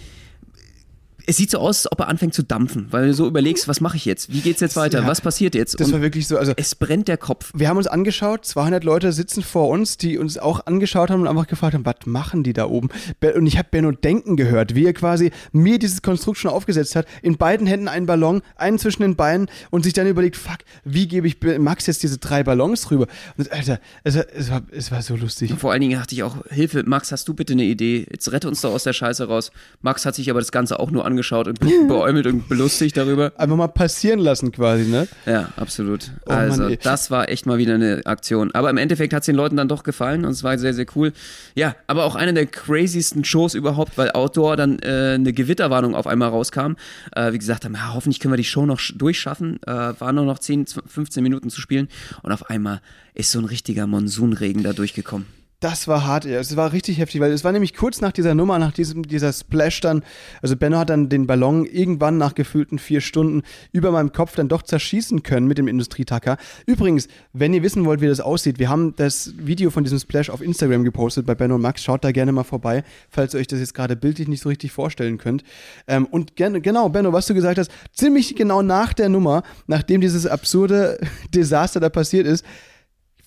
es 1.27 1.37
sieht 1.37 1.51
so 1.51 1.59
aus, 1.59 1.85
als 1.85 1.91
ob 1.91 1.99
er 1.99 2.07
anfängt 2.07 2.33
zu 2.33 2.43
dampfen, 2.43 2.87
weil 2.91 3.07
du 3.07 3.13
so 3.13 3.27
überlegst, 3.27 3.67
was 3.67 3.81
mache 3.81 3.97
ich 3.97 4.05
jetzt? 4.05 4.31
Wie 4.33 4.41
geht's 4.41 4.59
jetzt 4.61 4.75
weiter? 4.75 5.01
Ja, 5.01 5.07
was 5.07 5.21
passiert 5.21 5.55
jetzt? 5.55 5.79
Das 5.79 5.87
Und 5.87 5.93
war 5.93 6.01
wirklich 6.01 6.27
so, 6.27 6.37
also 6.37 6.53
es 6.57 6.75
brennt 6.75 7.07
der 7.07 7.17
Kopf. 7.17 7.51
wir 7.55 7.67
haben 7.69 7.77
uns 7.77 7.87
angeschaut, 7.87 8.45
200 8.45 8.83
Leute 8.83 9.11
sitzen 9.11 9.41
vor 9.43 9.69
uns, 9.69 9.97
die 9.97 10.17
uns 10.17 10.37
auch 10.37 10.65
angeschaut 10.65 11.09
haben 11.09 11.21
und 11.21 11.27
einfach 11.27 11.47
gefragt 11.47 11.73
haben, 11.73 11.85
was 11.85 11.95
machen 12.05 12.43
die 12.43 12.53
da 12.53 12.65
oben? 12.65 12.89
Be- 13.19 13.33
Und 13.33 13.45
ich 13.47 13.57
habe 13.57 13.67
Benno 13.71 13.91
denken 13.91 14.35
gehört, 14.37 14.75
wie 14.75 14.85
er 14.85 14.93
quasi 14.93 15.31
mir 15.51 15.79
dieses 15.79 16.01
Konstrukt 16.01 16.37
schon 16.39 16.51
aufgesetzt 16.51 16.95
hat, 16.95 17.05
in 17.21 17.37
beiden 17.37 17.67
Händen 17.67 17.87
einen 17.87 18.05
Ballon, 18.05 18.41
einen 18.55 18.79
zwischen 18.79 19.01
den 19.03 19.15
Beinen 19.15 19.47
und 19.69 19.83
sich 19.83 19.93
dann 19.93 20.07
überlegt, 20.07 20.35
fuck, 20.37 20.59
wie 20.83 21.07
gebe 21.07 21.27
ich 21.27 21.37
Max 21.59 21.87
jetzt 21.87 22.03
diese 22.03 22.17
drei 22.17 22.43
Ballons 22.43 22.89
rüber? 22.91 23.07
Und 23.37 23.51
Alter, 23.51 23.79
es, 24.03 24.15
war- 24.15 24.25
es, 24.33 24.49
war, 24.51 24.61
es 24.71 24.91
war 24.91 25.01
so 25.01 25.15
lustig. 25.15 25.53
Vor 25.57 25.71
allen 25.71 25.81
Dingen 25.81 25.97
dachte 25.99 26.15
ich 26.15 26.23
auch, 26.23 26.37
Hilfe, 26.49 26.83
Max, 26.85 27.11
hast 27.11 27.27
du 27.27 27.33
bitte 27.33 27.53
eine 27.53 27.63
Idee? 27.63 28.05
Jetzt 28.11 28.31
rette 28.31 28.47
uns 28.47 28.61
doch 28.61 28.73
aus 28.73 28.83
der 28.83 28.93
Scheiße 28.93 29.27
raus. 29.27 29.51
Max 29.81 30.05
hat 30.05 30.15
sich 30.15 30.29
aber 30.29 30.39
das 30.39 30.51
Ganze 30.51 30.79
auch 30.79 30.91
nur 30.91 31.05
angeschaut 31.11 31.47
und 31.47 31.59
be- 31.59 31.67
beäumelt 31.87 32.25
und 32.25 32.49
belustigt 32.49 32.97
darüber. 32.97 33.31
Einfach 33.37 33.55
mal 33.55 33.67
passieren 33.67 34.19
lassen 34.19 34.51
quasi, 34.51 34.85
ne? 34.85 35.07
Ja, 35.25 35.49
absolut. 35.57 36.11
Oh 36.25 36.31
Mann, 36.31 36.39
also, 36.39 36.67
ey. 36.67 36.79
das 36.81 37.11
war 37.11 37.29
echt 37.29 37.45
mal 37.45 37.57
wieder 37.59 37.75
eine 37.75 38.01
Aktion. 38.05 38.51
Aber 38.53 38.69
im 38.69 38.77
Endeffekt 38.77 39.13
hat 39.13 39.21
es 39.21 39.25
den 39.27 39.35
Leuten 39.35 39.55
dann 39.57 39.67
doch 39.67 39.83
gefallen 39.83 40.25
und 40.25 40.31
es 40.31 40.43
war 40.43 40.57
sehr, 40.57 40.73
sehr 40.73 40.85
cool. 40.95 41.13
Ja, 41.55 41.75
aber 41.87 42.05
auch 42.05 42.15
eine 42.15 42.33
der 42.33 42.47
craziesten 42.47 43.23
Shows 43.23 43.53
überhaupt, 43.53 43.97
weil 43.97 44.11
Outdoor 44.11 44.57
dann 44.57 44.79
äh, 44.79 45.13
eine 45.15 45.33
Gewitterwarnung 45.33 45.93
auf 45.95 46.07
einmal 46.07 46.29
rauskam. 46.29 46.73
Äh, 47.15 47.33
wie 47.33 47.37
gesagt, 47.37 47.65
haben, 47.65 47.75
ja, 47.75 47.93
hoffentlich 47.93 48.19
können 48.19 48.33
wir 48.33 48.37
die 48.37 48.43
Show 48.43 48.65
noch 48.65 48.79
sch- 48.79 48.97
durchschaffen. 48.97 49.59
Äh, 49.67 49.71
waren 49.99 50.15
nur 50.15 50.25
noch 50.25 50.39
10, 50.39 50.65
15 50.67 51.21
Minuten 51.21 51.49
zu 51.49 51.61
spielen 51.61 51.87
und 52.23 52.31
auf 52.31 52.49
einmal 52.49 52.81
ist 53.13 53.31
so 53.31 53.39
ein 53.39 53.45
richtiger 53.45 53.87
Monsunregen 53.87 54.63
da 54.63 54.73
durchgekommen. 54.73 55.25
Das 55.61 55.87
war 55.87 56.07
hart. 56.07 56.25
Es 56.25 56.55
war 56.55 56.73
richtig 56.73 56.97
heftig, 56.97 57.21
weil 57.21 57.31
es 57.31 57.43
war 57.43 57.51
nämlich 57.51 57.75
kurz 57.75 58.01
nach 58.01 58.11
dieser 58.11 58.33
Nummer, 58.33 58.57
nach 58.57 58.71
diesem, 58.71 59.03
dieser 59.03 59.31
Splash 59.31 59.79
dann, 59.79 60.03
also 60.41 60.55
Benno 60.55 60.79
hat 60.79 60.89
dann 60.89 61.07
den 61.07 61.27
Ballon 61.27 61.67
irgendwann 61.67 62.17
nach 62.17 62.33
gefühlten 62.33 62.79
vier 62.79 62.99
Stunden 62.99 63.43
über 63.71 63.91
meinem 63.91 64.11
Kopf 64.11 64.35
dann 64.35 64.47
doch 64.47 64.63
zerschießen 64.63 65.21
können 65.21 65.45
mit 65.45 65.59
dem 65.59 65.67
Industrietacker. 65.67 66.37
Übrigens, 66.65 67.07
wenn 67.31 67.53
ihr 67.53 67.61
wissen 67.61 67.85
wollt, 67.85 68.01
wie 68.01 68.07
das 68.07 68.21
aussieht, 68.21 68.57
wir 68.57 68.69
haben 68.69 68.95
das 68.95 69.33
Video 69.37 69.69
von 69.69 69.83
diesem 69.83 69.99
Splash 69.99 70.31
auf 70.31 70.41
Instagram 70.41 70.83
gepostet 70.83 71.27
bei 71.27 71.35
Benno 71.35 71.53
und 71.53 71.61
Max. 71.61 71.83
Schaut 71.83 72.03
da 72.03 72.11
gerne 72.11 72.31
mal 72.31 72.43
vorbei, 72.43 72.83
falls 73.11 73.35
ihr 73.35 73.39
euch 73.39 73.45
das 73.47 73.59
jetzt 73.59 73.75
gerade 73.75 73.95
bildlich 73.95 74.27
nicht 74.27 74.41
so 74.41 74.49
richtig 74.49 74.71
vorstellen 74.71 75.19
könnt. 75.19 75.43
Ähm, 75.85 76.07
und 76.07 76.35
gerne, 76.35 76.61
genau, 76.61 76.89
Benno, 76.89 77.13
was 77.13 77.27
du 77.27 77.35
gesagt 77.35 77.59
hast, 77.59 77.69
ziemlich 77.93 78.35
genau 78.35 78.63
nach 78.63 78.93
der 78.93 79.09
Nummer, 79.09 79.43
nachdem 79.67 80.01
dieses 80.01 80.25
absurde 80.25 80.99
Desaster 81.35 81.79
da 81.79 81.89
passiert 81.89 82.25
ist, 82.25 82.43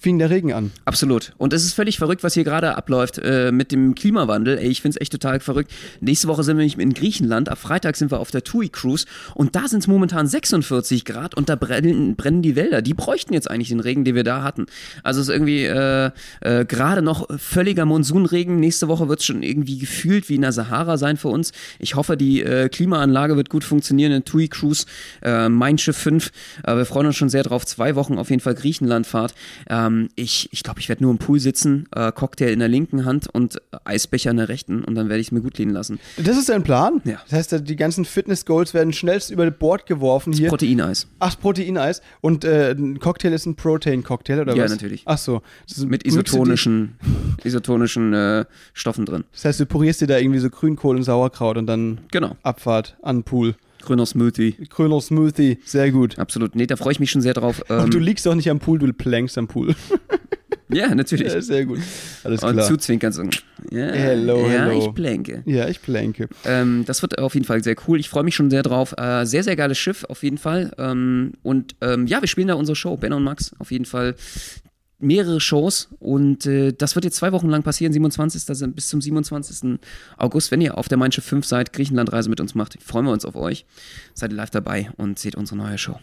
fing 0.04 0.18
der 0.18 0.28
Regen 0.28 0.52
an. 0.52 0.70
Absolut. 0.84 1.32
Und 1.38 1.54
es 1.54 1.64
ist 1.64 1.73
völlig 1.73 1.96
verrückt, 1.96 2.23
was 2.23 2.34
hier 2.34 2.44
gerade 2.44 2.76
abläuft 2.76 3.18
äh, 3.25 3.50
mit 3.50 3.73
dem 3.73 3.94
Klimawandel. 3.94 4.58
Ey, 4.58 4.68
ich 4.68 4.82
finde 4.82 4.99
es 4.99 5.00
echt 5.00 5.12
total 5.12 5.40
verrückt. 5.40 5.73
Nächste 6.02 6.28
Woche 6.28 6.44
sind 6.44 6.58
wir 6.58 6.66
nämlich 6.66 6.78
in 6.78 6.92
Griechenland. 6.92 7.49
Ab 7.49 7.56
Freitag 7.56 7.96
sind 7.96 8.11
wir 8.11 8.20
auf 8.20 8.30
der 8.30 8.44
TUI 8.44 8.68
Cruise. 8.68 9.06
Und 9.34 9.56
da 9.56 9.66
sind 9.66 9.78
es 9.78 9.87
momentan 9.87 10.26
46 10.26 11.06
Grad 11.06 11.34
und 11.34 11.49
da 11.49 11.56
brennen, 11.56 12.16
brennen 12.16 12.42
die 12.42 12.54
Wälder. 12.54 12.82
Die 12.82 12.92
bräuchten 12.92 13.32
jetzt 13.32 13.50
eigentlich 13.50 13.70
den 13.70 13.80
Regen, 13.80 14.04
den 14.04 14.14
wir 14.14 14.25
da 14.25 14.42
hatten. 14.42 14.66
Also 15.02 15.23
es 15.23 15.28
ist 15.28 15.34
irgendwie 15.34 15.64
äh, 15.64 16.11
äh, 16.42 16.66
gerade 16.66 17.00
noch 17.00 17.26
völliger 17.38 17.87
Monsunregen. 17.87 18.61
Nächste 18.61 18.88
Woche 18.88 19.08
wird 19.08 19.20
es 19.20 19.25
schon 19.25 19.42
irgendwie 19.42 19.78
gefühlt 19.78 20.28
wie 20.28 20.34
in 20.34 20.42
der 20.42 20.52
Sahara 20.52 20.99
sein 20.99 21.16
für 21.16 21.28
uns. 21.28 21.52
Ich 21.78 21.94
hoffe, 21.94 22.18
die 22.18 22.42
äh, 22.42 22.68
Klimaanlage 22.68 23.38
wird 23.38 23.49
gut 23.49 23.64
funktionieren 23.64 24.12
in 24.12 24.26
TUI 24.26 24.49
Cruise. 24.49 24.84
Äh, 25.23 25.49
mein 25.49 25.78
Schiff 25.78 25.96
5. 25.96 26.30
Äh, 26.62 26.76
wir 26.76 26.84
freuen 26.84 27.06
uns 27.06 27.16
schon 27.16 27.30
sehr 27.30 27.42
drauf. 27.42 27.64
Zwei 27.64 27.94
Wochen 27.94 28.18
auf 28.18 28.28
jeden 28.28 28.42
Fall 28.42 28.54
Griechenlandfahrt. 28.54 29.34
Ähm, 29.70 29.94
ich 30.15 30.49
ich 30.53 30.63
glaube, 30.63 30.81
ich 30.81 30.89
werde 30.89 31.03
nur 31.03 31.11
im 31.13 31.19
Pool 31.19 31.41
sitzen, 31.41 31.87
äh, 31.95 32.13
Cocktail 32.13 32.49
in 32.53 32.59
der 32.59 32.69
linken 32.69 33.05
Hand 33.05 33.29
und 33.33 33.61
Eisbecher 33.85 34.31
in 34.31 34.37
der 34.39 34.49
rechten 34.49 34.85
und 34.85 34.95
dann 34.95 35.09
werde 35.09 35.21
ich 35.21 35.29
es 35.29 35.33
mir 35.33 35.41
gut 35.41 35.59
liegen 35.59 35.71
lassen. 35.71 35.99
Das 36.17 36.37
ist 36.37 36.49
dein 36.49 36.63
Plan? 36.63 37.01
Ja. 37.05 37.21
Das 37.29 37.51
heißt, 37.53 37.69
die 37.69 37.77
ganzen 37.77 38.05
Fitness-Goals 38.05 38.75
werden 38.75 38.93
schnellst 38.93 39.31
über 39.31 39.51
Bord 39.51 39.87
geworfen 39.87 40.33
hier. 40.33 40.49
Proteineis. 40.49 41.07
Ach, 41.19 41.39
Proteineis. 41.39 42.03
Und 42.21 42.45
äh, 42.45 42.73
ein 42.73 42.99
Cocktail 42.99 43.33
ist 43.33 43.47
ein 43.47 43.57
Protein-Cocktail, 43.57 44.41
oder 44.41 44.55
Ja, 44.57 44.65
was? 44.65 44.71
natürlich. 44.73 45.03
Ach 45.07 45.19
so. 45.19 45.43
Das 45.69 45.79
Mit 45.85 46.07
isotonischen, 46.07 46.95
isotonischen 47.45 48.13
äh, 48.13 48.45
Stoffen 48.73 49.07
drin. 49.07 49.25
Das 49.33 49.45
heißt, 49.45 49.61
du 49.61 49.67
purierst 49.67 50.01
dir 50.01 50.07
da 50.07 50.19
irgendwie 50.19 50.41
so 50.41 50.51
Grünkohl 50.51 50.97
und 50.97 51.03
Sauerkraut 51.03 51.57
und 51.57 51.67
dann 51.67 51.99
Genau. 52.11 52.37
Abfahrt 52.43 52.97
an 53.03 53.19
den 53.19 53.23
Pool. 53.25 53.55
Grüner 53.85 54.07
Smoothie. 54.07 54.57
Grüner 54.71 55.00
Smoothie, 55.00 55.59
sehr 55.64 55.91
gut. 55.93 56.19
Absolut. 56.19 56.55
Nee, 56.57 56.67
da 56.67 56.76
freue 56.76 56.93
ich 56.93 57.00
mich 57.00 57.11
schon 57.11 57.21
sehr 57.23 57.35
drauf. 57.35 57.62
Und 57.69 57.85
Ähm, 57.85 57.91
du 57.91 57.99
liegst 57.99 58.26
doch 58.26 58.35
nicht 58.35 58.50
am 58.50 58.59
Pool, 58.59 58.79
du 58.79 58.93
plankst 58.93 59.37
am 59.38 59.47
Pool. 59.49 59.75
ja, 60.71 60.95
natürlich. 60.95 61.33
ja, 61.33 61.41
sehr 61.41 61.67
gut. 61.67 61.79
Alles 62.25 62.43
und 62.43 62.53
klar. 62.53 62.67
zuzwinkern 62.67 63.12
so. 63.12 63.23
Ja, 63.71 63.87
Hello, 63.87 64.43
ja 64.47 64.67
hello. 64.67 64.87
ich 64.88 64.95
plänke. 64.95 65.43
Ja, 65.47 65.69
ich 65.69 65.81
planke. 65.83 66.29
Ähm, 66.45 66.85
das 66.87 67.03
wird 67.03 67.19
auf 67.19 67.35
jeden 67.35 67.47
Fall 67.47 67.62
sehr 67.62 67.76
cool. 67.87 68.00
Ich 68.00 68.09
freue 68.09 68.25
mich 68.25 68.35
schon 68.35 68.50
sehr 68.50 68.62
drauf. 68.62 68.95
Äh, 68.97 69.25
sehr, 69.26 69.43
sehr 69.43 69.57
geiles 69.57 69.79
Schiff 69.79 70.05
auf 70.09 70.23
jeden 70.23 70.38
Fall. 70.38 70.73
Ähm, 70.79 71.33
und 71.43 71.76
ähm, 71.81 72.07
ja, 72.07 72.21
wir 72.21 72.29
spielen 72.29 72.49
da 72.49 72.55
unsere 72.55 72.76
Show, 72.76 72.97
Ben 72.97 73.12
und 73.12 73.23
Max, 73.25 73.53
auf 73.59 73.71
jeden 73.71 73.85
Fall. 73.85 74.14
Mehrere 75.04 75.40
Shows 75.40 75.88
und 76.00 76.46
äh, 76.46 76.73
das 76.73 76.94
wird 76.94 77.04
jetzt 77.04 77.16
zwei 77.16 77.32
Wochen 77.32 77.49
lang 77.49 77.62
passieren, 77.62 77.92
27. 77.92 78.49
Also 78.49 78.66
bis 78.68 78.88
zum 78.88 79.00
27. 79.00 79.78
August, 80.16 80.50
wenn 80.50 80.61
ihr 80.61 80.78
auf 80.78 80.88
der 80.88 80.99
Mein 80.99 81.12
Schiff 81.12 81.25
5 81.25 81.44
seid, 81.44 81.73
Griechenlandreise 81.73 82.30
mit 82.30 82.40
uns 82.40 82.54
macht, 82.54 82.82
freuen 82.82 83.06
wir 83.06 83.12
uns 83.12 83.25
auf 83.25 83.37
euch. 83.37 83.66
Seid 84.14 84.32
live 84.32 84.50
dabei 84.50 84.90
und 84.96 85.18
seht 85.18 85.37
unsere 85.37 85.56
neue 85.56 85.78
Show. 85.78 85.99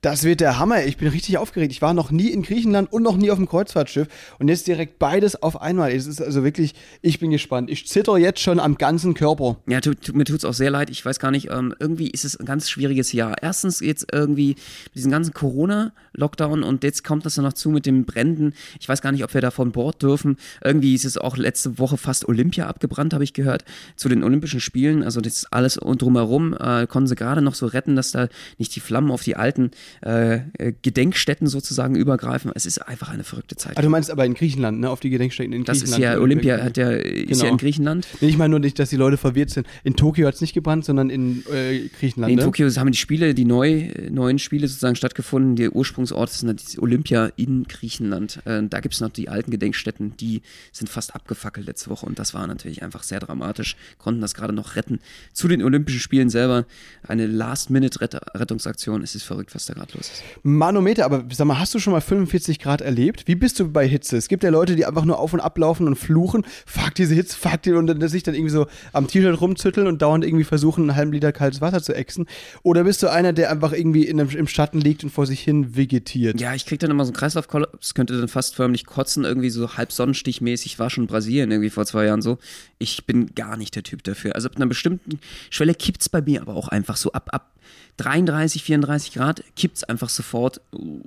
Das 0.00 0.24
wird 0.24 0.40
der 0.40 0.58
Hammer. 0.58 0.84
Ich 0.84 0.96
bin 0.96 1.08
richtig 1.08 1.38
aufgeregt. 1.38 1.72
Ich 1.72 1.82
war 1.82 1.94
noch 1.94 2.10
nie 2.10 2.28
in 2.28 2.42
Griechenland 2.42 2.92
und 2.92 3.02
noch 3.02 3.16
nie 3.16 3.30
auf 3.30 3.38
dem 3.38 3.48
Kreuzfahrtschiff. 3.48 4.08
Und 4.38 4.48
jetzt 4.48 4.66
direkt 4.66 4.98
beides 4.98 5.42
auf 5.42 5.60
einmal. 5.60 5.92
Es 5.92 6.06
ist 6.06 6.20
also 6.20 6.44
wirklich, 6.44 6.74
ich 7.02 7.18
bin 7.18 7.30
gespannt. 7.30 7.70
Ich 7.70 7.86
zitter 7.86 8.16
jetzt 8.18 8.40
schon 8.40 8.60
am 8.60 8.76
ganzen 8.76 9.14
Körper. 9.14 9.56
Ja, 9.66 9.80
tu, 9.80 9.94
tu, 9.94 10.12
mir 10.12 10.24
tut's 10.24 10.44
auch 10.44 10.54
sehr 10.54 10.70
leid. 10.70 10.90
Ich 10.90 11.04
weiß 11.04 11.18
gar 11.18 11.30
nicht, 11.30 11.50
ähm, 11.50 11.74
irgendwie 11.78 12.10
ist 12.10 12.24
es 12.24 12.38
ein 12.38 12.46
ganz 12.46 12.68
schwieriges 12.68 13.12
Jahr. 13.12 13.36
Erstens 13.40 13.80
jetzt 13.80 14.06
irgendwie 14.12 14.56
mit 14.86 14.94
diesem 14.94 15.10
ganzen 15.10 15.32
Corona-Lockdown 15.32 16.62
und 16.62 16.84
jetzt 16.84 17.04
kommt 17.04 17.24
das 17.24 17.36
dann 17.36 17.44
noch 17.44 17.54
zu 17.54 17.70
mit 17.70 17.86
den 17.86 18.04
Bränden. 18.34 18.54
Ich 18.80 18.88
weiß 18.88 19.02
gar 19.02 19.12
nicht, 19.12 19.24
ob 19.24 19.34
wir 19.34 19.40
da 19.40 19.50
von 19.50 19.72
Bord 19.72 20.02
dürfen. 20.02 20.36
Irgendwie 20.62 20.94
ist 20.94 21.04
es 21.04 21.18
auch 21.18 21.36
letzte 21.36 21.78
Woche 21.78 21.96
fast 21.96 22.28
Olympia 22.28 22.66
abgebrannt, 22.66 23.14
habe 23.14 23.24
ich 23.24 23.32
gehört, 23.32 23.64
zu 23.96 24.08
den 24.08 24.22
Olympischen 24.22 24.60
Spielen. 24.60 25.02
Also 25.02 25.20
das 25.20 25.34
ist 25.34 25.52
alles 25.52 25.74
drumherum. 25.74 26.54
Äh, 26.58 26.86
konnten 26.86 27.08
sie 27.08 27.16
gerade 27.16 27.42
noch 27.42 27.54
so 27.54 27.66
retten, 27.66 27.96
dass 27.96 28.12
da 28.12 28.28
nicht 28.58 28.74
die 28.76 28.80
Flammen 28.80 29.10
auf 29.10 29.22
die 29.22 29.36
alten 29.36 29.44
alten 29.44 29.70
äh, 30.00 30.72
Gedenkstätten 30.82 31.46
sozusagen 31.46 31.94
übergreifen. 31.94 32.50
Es 32.54 32.66
ist 32.66 32.78
einfach 32.78 33.10
eine 33.10 33.24
verrückte 33.24 33.56
Zeit. 33.56 33.76
Ah, 33.76 33.82
du 33.82 33.88
meinst 33.88 34.10
aber 34.10 34.24
in 34.24 34.34
Griechenland, 34.34 34.80
ne? 34.80 34.90
Auf 34.90 35.00
die 35.00 35.10
Gedenkstätten 35.10 35.52
in 35.52 35.64
Griechenland. 35.64 35.82
Das 35.82 35.90
ist 35.90 35.98
ja 35.98 36.18
Olympia, 36.18 36.62
hat 36.62 36.76
ja, 36.76 36.90
ist 36.90 37.28
Genau. 37.28 37.44
ja 37.44 37.50
in 37.50 37.56
Griechenland. 37.58 38.06
Nee, 38.20 38.28
ich 38.28 38.38
meine 38.38 38.50
nur 38.50 38.60
nicht, 38.60 38.78
dass 38.78 38.90
die 38.90 38.96
Leute 38.96 39.16
verwirrt 39.16 39.50
sind. 39.50 39.66
In 39.84 39.96
Tokio 39.96 40.26
hat 40.26 40.34
es 40.34 40.40
nicht 40.40 40.54
gebrannt, 40.54 40.84
sondern 40.84 41.10
in 41.10 41.44
äh, 41.52 41.88
Griechenland. 41.98 42.32
In 42.32 42.38
ne? 42.38 42.44
Tokio 42.44 42.68
haben 42.68 42.90
die 42.90 42.98
Spiele, 42.98 43.34
die 43.34 43.44
neu, 43.44 43.88
neuen 44.10 44.38
Spiele 44.38 44.66
sozusagen 44.66 44.96
stattgefunden. 44.96 45.56
Der 45.56 45.74
Ursprungsort 45.74 46.30
ist 46.30 46.78
Olympia 46.78 47.30
in 47.36 47.64
Griechenland. 47.64 48.13
Äh, 48.22 48.62
da 48.68 48.80
gibt 48.80 48.94
es 48.94 49.00
noch 49.00 49.10
die 49.10 49.28
alten 49.28 49.50
Gedenkstätten, 49.50 50.16
die 50.16 50.42
sind 50.72 50.88
fast 50.88 51.14
abgefackelt 51.14 51.66
letzte 51.66 51.90
Woche 51.90 52.06
und 52.06 52.18
das 52.18 52.34
war 52.34 52.46
natürlich 52.46 52.82
einfach 52.82 53.02
sehr 53.02 53.20
dramatisch. 53.20 53.76
Konnten 53.98 54.20
das 54.20 54.34
gerade 54.34 54.52
noch 54.52 54.76
retten. 54.76 55.00
Zu 55.32 55.48
den 55.48 55.62
Olympischen 55.62 56.00
Spielen 56.00 56.30
selber 56.30 56.64
eine 57.06 57.26
Last-Minute-Rettungsaktion. 57.26 59.02
Es 59.02 59.14
ist 59.14 59.24
verrückt, 59.24 59.54
was 59.54 59.66
da 59.66 59.74
gerade 59.74 59.92
los 59.94 60.10
ist. 60.10 60.22
Manometer, 60.42 61.04
aber 61.04 61.24
sag 61.32 61.46
mal, 61.46 61.58
hast 61.58 61.74
du 61.74 61.78
schon 61.78 61.92
mal 61.92 62.00
45 62.00 62.58
Grad 62.58 62.80
erlebt? 62.80 63.26
Wie 63.26 63.34
bist 63.34 63.60
du 63.60 63.70
bei 63.70 63.86
Hitze? 63.86 64.16
Es 64.16 64.28
gibt 64.28 64.44
ja 64.44 64.50
Leute, 64.50 64.76
die 64.76 64.86
einfach 64.86 65.04
nur 65.04 65.18
auf 65.18 65.32
und 65.32 65.40
ablaufen 65.40 65.86
und 65.86 65.96
fluchen. 65.96 66.44
Fuck 66.66 66.94
diese 66.94 67.14
Hitze, 67.14 67.36
fuck 67.36 67.62
die 67.62 67.72
und 67.72 67.86
dann 67.86 68.08
sich 68.08 68.22
dann 68.22 68.34
irgendwie 68.34 68.52
so 68.52 68.66
am 68.92 69.06
T-Shirt 69.06 69.40
rumzütteln 69.40 69.86
und 69.86 70.02
dauernd 70.02 70.24
irgendwie 70.24 70.44
versuchen, 70.44 70.82
einen 70.82 70.96
halben 70.96 71.12
Liter 71.12 71.32
kaltes 71.32 71.60
Wasser 71.60 71.82
zu 71.82 71.94
exen. 71.94 72.26
Oder 72.62 72.84
bist 72.84 73.02
du 73.02 73.10
einer, 73.10 73.32
der 73.32 73.50
einfach 73.50 73.72
irgendwie 73.72 74.06
in 74.06 74.18
im 74.18 74.48
Schatten 74.48 74.80
liegt 74.80 75.04
und 75.04 75.10
vor 75.10 75.26
sich 75.26 75.40
hin 75.40 75.76
vegetiert? 75.76 76.40
Ja, 76.40 76.54
ich 76.54 76.66
krieg 76.66 76.80
dann 76.80 76.90
immer 76.90 77.04
so 77.04 77.10
einen 77.10 77.16
Kreislaufkollaps, 77.16 77.94
könnte 78.06 78.18
dann 78.20 78.28
fast 78.28 78.54
förmlich 78.54 78.84
kotzen, 78.86 79.24
irgendwie 79.24 79.50
so 79.50 79.76
halb 79.76 79.90
sonnenstichmäßig. 79.92 80.78
War 80.78 80.90
schon 80.90 81.06
Brasilien 81.06 81.50
irgendwie 81.50 81.70
vor 81.70 81.86
zwei 81.86 82.04
Jahren 82.06 82.22
so. 82.22 82.38
Ich 82.78 83.06
bin 83.06 83.34
gar 83.34 83.56
nicht 83.56 83.74
der 83.76 83.82
Typ 83.82 84.02
dafür. 84.04 84.34
Also 84.34 84.48
ab 84.48 84.56
einer 84.56 84.66
bestimmten 84.66 85.18
Schwelle 85.50 85.74
kippt's 85.74 86.08
bei 86.08 86.20
mir 86.20 86.42
aber 86.42 86.54
auch 86.54 86.68
einfach 86.68 86.96
so 86.96 87.12
ab, 87.12 87.28
ab 87.32 87.50
33, 87.96 88.62
34 88.64 89.14
Grad 89.14 89.42
kippt's 89.56 89.84
einfach 89.84 90.08
sofort 90.08 90.60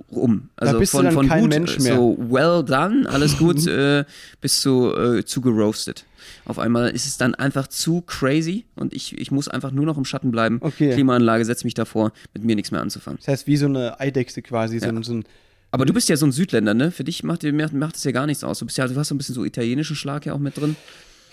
um. 0.08 0.48
Also 0.56 0.84
von, 0.86 1.10
von 1.12 1.28
kein 1.28 1.42
gut, 1.42 1.50
Mensch 1.50 1.78
mehr. 1.78 1.94
so 1.96 2.16
well 2.18 2.64
done, 2.64 3.08
alles 3.08 3.36
gut, 3.38 3.66
äh, 3.66 4.04
bis 4.40 4.60
zu, 4.60 4.92
äh, 4.96 5.24
zu 5.24 5.40
geroastet. 5.40 6.04
Auf 6.46 6.58
einmal 6.58 6.90
ist 6.90 7.06
es 7.06 7.16
dann 7.16 7.34
einfach 7.34 7.68
zu 7.68 8.00
crazy 8.02 8.64
und 8.74 8.92
ich, 8.92 9.16
ich 9.18 9.30
muss 9.30 9.48
einfach 9.48 9.70
nur 9.70 9.84
noch 9.86 9.96
im 9.98 10.04
Schatten 10.04 10.30
bleiben. 10.30 10.58
Okay. 10.62 10.92
Klimaanlage, 10.94 11.44
setz 11.44 11.62
mich 11.64 11.74
davor, 11.74 12.12
mit 12.34 12.44
mir 12.44 12.56
nichts 12.56 12.70
mehr 12.70 12.80
anzufangen. 12.80 13.18
Das 13.18 13.28
heißt, 13.28 13.46
wie 13.46 13.56
so 13.56 13.66
eine 13.66 14.00
Eidechse 14.00 14.42
quasi, 14.42 14.78
so, 14.78 14.86
ein- 14.88 15.02
so 15.02 15.12
ein 15.14 15.24
Aber 15.70 15.84
du 15.84 15.92
bist 15.92 16.08
ja 16.08 16.16
so 16.16 16.26
ein 16.26 16.32
Südländer, 16.32 16.74
ne? 16.74 16.90
Für 16.90 17.04
dich 17.04 17.22
macht, 17.22 17.42
macht, 17.42 17.94
das 17.94 18.04
ja 18.04 18.12
gar 18.12 18.26
nichts 18.26 18.42
aus. 18.42 18.58
Du 18.58 18.64
bist 18.66 18.78
ja, 18.78 18.86
du 18.86 18.96
hast 18.96 19.08
so 19.08 19.14
ein 19.14 19.18
bisschen 19.18 19.34
so 19.34 19.44
italienischen 19.44 19.96
Schlag 19.96 20.24
ja 20.26 20.32
auch 20.32 20.38
mit 20.38 20.56
drin. 20.56 20.76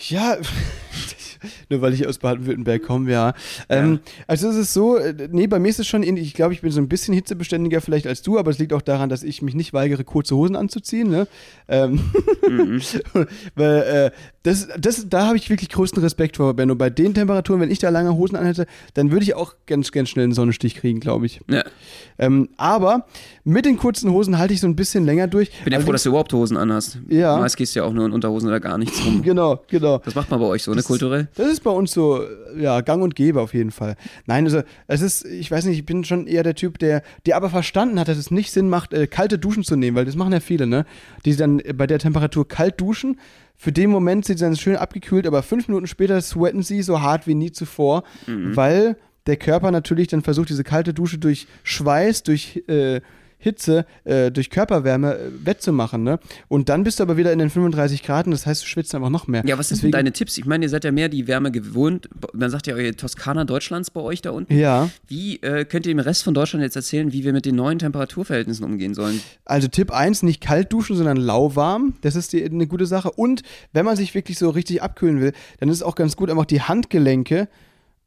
Ja, 0.10 0.38
nur 1.70 1.82
weil 1.82 1.94
ich 1.94 2.08
aus 2.08 2.18
Baden-Württemberg 2.20 2.84
komme, 2.84 3.12
ja. 3.12 3.34
Ähm, 3.70 4.00
also 4.28 4.50
es 4.50 4.56
ist 4.56 4.74
so, 4.74 4.98
äh, 4.98 5.28
nee, 5.32 5.48
bei 5.48 5.60
mir 5.60 5.70
ist 5.70 5.80
es 5.80 5.88
schon, 5.88 6.04
ähnlich. 6.04 6.28
ich 6.28 6.34
glaube, 6.34 6.54
ich 6.54 6.62
bin 6.62 6.72
so 6.72 6.82
ein 6.82 6.88
bisschen 6.88 7.14
hitzebeständiger 7.14 7.82
vielleicht 7.82 8.08
als 8.08 8.22
du, 8.22 8.38
aber 8.38 8.52
es 8.52 8.60
liegt 8.60 8.74
auch 8.74 8.82
daran, 8.82 9.10
dass 9.10 9.24
ich 9.24 9.42
mich 9.42 9.56
nicht 9.56 9.74
weigere, 9.74 10.04
kurze 10.04 10.36
Hosen 10.36 10.56
anzuziehen, 10.56 11.10
ne? 11.10 11.28
Ähm, 11.68 12.00
weil, 13.56 13.82
äh, 13.82 14.12
das, 14.46 14.68
das, 14.78 15.10
da 15.10 15.26
habe 15.26 15.38
ich 15.38 15.50
wirklich 15.50 15.70
größten 15.70 16.02
Respekt 16.04 16.38
vor, 16.38 16.54
Benno. 16.54 16.76
Bei 16.76 16.92
den 16.92 17.16
Temperaturen, 17.16 17.60
wenn 17.62 17.72
ich 17.72 17.80
da 17.80 17.90
lange 17.90 18.14
Hosen 18.14 18.36
anhätte, 18.36 18.68
dann 18.94 19.10
würde 19.12 19.24
ich 19.24 19.34
auch 19.34 19.56
ganz, 19.66 19.92
ganz 19.92 20.10
schnell 20.10 20.26
einen 20.26 20.34
Sonnenstich 20.34 20.76
kriegen, 20.76 21.00
glaube 21.00 21.26
ich. 21.26 21.42
Ja. 21.50 21.64
Ähm, 22.20 22.50
aber 22.58 23.08
mit 23.44 23.66
den 23.66 23.78
kurzen 23.78 24.12
Hosen 24.12 24.38
halte 24.38 24.54
ich 24.54 24.62
so 24.62 24.68
ein 24.68 24.76
bisschen 24.76 25.04
länger 25.04 25.28
durch. 25.28 25.52
Bin 25.64 25.74
ja 25.74 25.80
froh, 25.80 25.92
dass 25.92 26.04
du 26.04 26.10
überhaupt 26.10 26.32
Hosen 26.32 26.58
anhast. 26.58 27.00
Ja. 27.10 27.38
Meist 27.38 27.58
gehst 27.58 27.76
du 27.76 27.80
ja 27.80 27.86
auch 27.86 27.94
nur 27.94 28.06
in 28.06 28.12
Unterhosen 28.12 28.48
oder 28.48 28.60
gar 28.60 28.78
nichts 28.78 29.04
rum. 29.04 29.22
Genau, 29.26 29.64
genau. 29.68 29.98
Das 30.06 30.14
macht 30.14 30.30
man 30.30 30.40
bei 30.40 30.46
euch 30.46 30.62
so, 30.62 30.74
ne, 30.74 30.84
kulturell? 30.84 31.28
Das 31.36 31.52
ist 31.52 31.64
bei 31.64 31.72
uns 31.72 31.92
so, 31.92 32.22
ja, 32.58 32.82
gang 32.82 33.04
und 33.04 33.16
gäbe 33.16 33.42
auf 33.42 33.54
jeden 33.54 33.72
Fall. 33.72 33.96
Nein, 34.26 34.46
also 34.46 34.62
es 34.88 35.02
ist, 35.02 35.26
ich 35.26 35.52
weiß 35.52 35.66
nicht, 35.66 35.78
ich 35.78 35.86
bin 35.86 36.04
schon 36.04 36.28
eher 36.28 36.44
der 36.44 36.56
Typ, 36.56 36.80
der, 36.80 37.04
der 37.26 37.36
aber 37.36 37.50
verstanden 37.50 38.00
hat, 38.00 38.08
dass 38.08 38.18
es 38.18 38.32
nicht 38.32 38.52
Sinn 38.52 38.70
macht, 38.70 38.94
äh, 38.94 39.08
kalte 39.08 39.38
Duschen 39.38 39.64
zu 39.64 39.76
nehmen, 39.76 39.98
weil 39.98 40.06
das 40.06 40.16
machen 40.16 40.34
ja 40.34 40.40
viele, 40.40 40.66
ne? 40.66 40.86
Die 41.26 41.36
dann 41.36 41.62
bei 41.76 41.88
der 41.88 42.00
Temperatur 42.00 42.48
kalt 42.48 42.80
duschen. 42.80 43.20
Für 43.58 43.72
den 43.72 43.90
Moment 43.90 44.26
sind 44.26 44.38
sie 44.38 44.46
dann 44.46 44.56
schön 44.56 44.76
abgekühlt, 44.76 45.28
aber 45.28 45.44
fünf 45.44 45.68
Minuten 45.68 45.88
später 45.88 46.20
sweaten 46.22 46.62
sie 46.64 46.82
so 46.82 47.02
hart 47.02 47.28
wie 47.28 47.36
nie 47.36 47.52
zuvor, 47.52 48.04
weil 48.56 48.98
der 49.28 49.38
Körper 49.38 49.72
natürlich 49.72 50.10
dann 50.10 50.22
versucht, 50.22 50.50
diese 50.50 50.64
kalte 50.64 50.94
Dusche 50.94 51.18
durch 51.18 51.48
Schweiß, 51.64 52.24
durch 52.24 52.64
äh, 52.68 53.02
Hitze, 53.46 53.86
äh, 54.06 54.32
durch 54.32 54.50
Körperwärme 54.50 55.14
äh, 55.16 55.20
wettzumachen, 55.46 56.02
ne? 56.04 56.20
Und 56.48 56.68
dann 56.68 56.84
bist 56.84 57.00
du 57.00 57.04
aber 57.04 57.16
wieder 57.16 57.32
in 57.32 57.38
den 57.38 57.52
35 57.52 58.02
Grad 58.02 58.26
und 58.26 58.32
das 58.32 58.48
heißt, 58.48 58.64
du 58.64 58.68
schwitzt 58.68 58.96
einfach 58.96 59.12
noch 59.12 59.28
mehr. 59.28 59.44
Ja, 59.46 59.58
was 59.60 59.70
sind 59.70 59.78
Deswegen- 59.78 59.92
deine 59.92 60.12
Tipps? 60.14 60.36
Ich 60.40 60.46
meine, 60.46 60.66
ihr 60.66 60.70
seid 60.70 60.84
ja 60.84 60.92
mehr 60.92 61.10
die 61.10 61.28
Wärme 61.28 61.52
gewohnt. 61.52 62.10
Man 62.34 62.50
sagt 62.50 62.66
ja, 62.66 62.74
euer 62.74 62.92
Toskana 62.94 63.46
Deutschlands 63.46 63.92
bei 63.92 64.02
euch 64.02 64.24
da 64.24 64.32
unten. 64.32 64.58
Ja. 64.58 64.90
Wie 65.08 65.38
äh, 65.44 65.64
könnt 65.64 65.86
ihr 65.86 65.94
dem 65.94 66.00
Rest 66.00 66.24
von 66.24 66.34
Deutschland 66.34 66.64
jetzt 66.64 66.76
erzählen, 66.76 67.14
wie 67.14 67.24
wir 67.24 67.34
mit 67.34 67.46
den 67.46 67.56
neuen 67.56 67.78
Temperaturverhältnissen 67.78 68.66
umgehen 68.66 68.96
sollen? 68.96 69.22
Also 69.46 69.68
Tipp 69.68 69.92
1, 69.92 70.24
nicht 70.24 70.42
kalt 70.42 70.74
duschen, 70.74 70.96
sondern 70.96 71.18
lauwarm. 71.18 71.94
Das 72.02 72.16
ist 72.16 72.34
die, 72.34 72.44
eine 72.44 72.66
gute 72.66 72.88
Sache. 72.88 73.12
Und 73.12 73.44
wenn 73.74 73.86
man 73.86 73.96
sich 73.96 74.16
wirklich 74.16 74.40
so 74.40 74.50
richtig 74.50 74.82
abkühlen 74.82 75.22
will, 75.22 75.34
dann 75.60 75.70
ist 75.70 75.76
es 75.76 75.84
auch 75.84 75.96
ganz 75.96 76.16
gut, 76.16 76.32
einfach 76.32 76.46
die 76.46 76.62
Handgelenke 76.62 77.48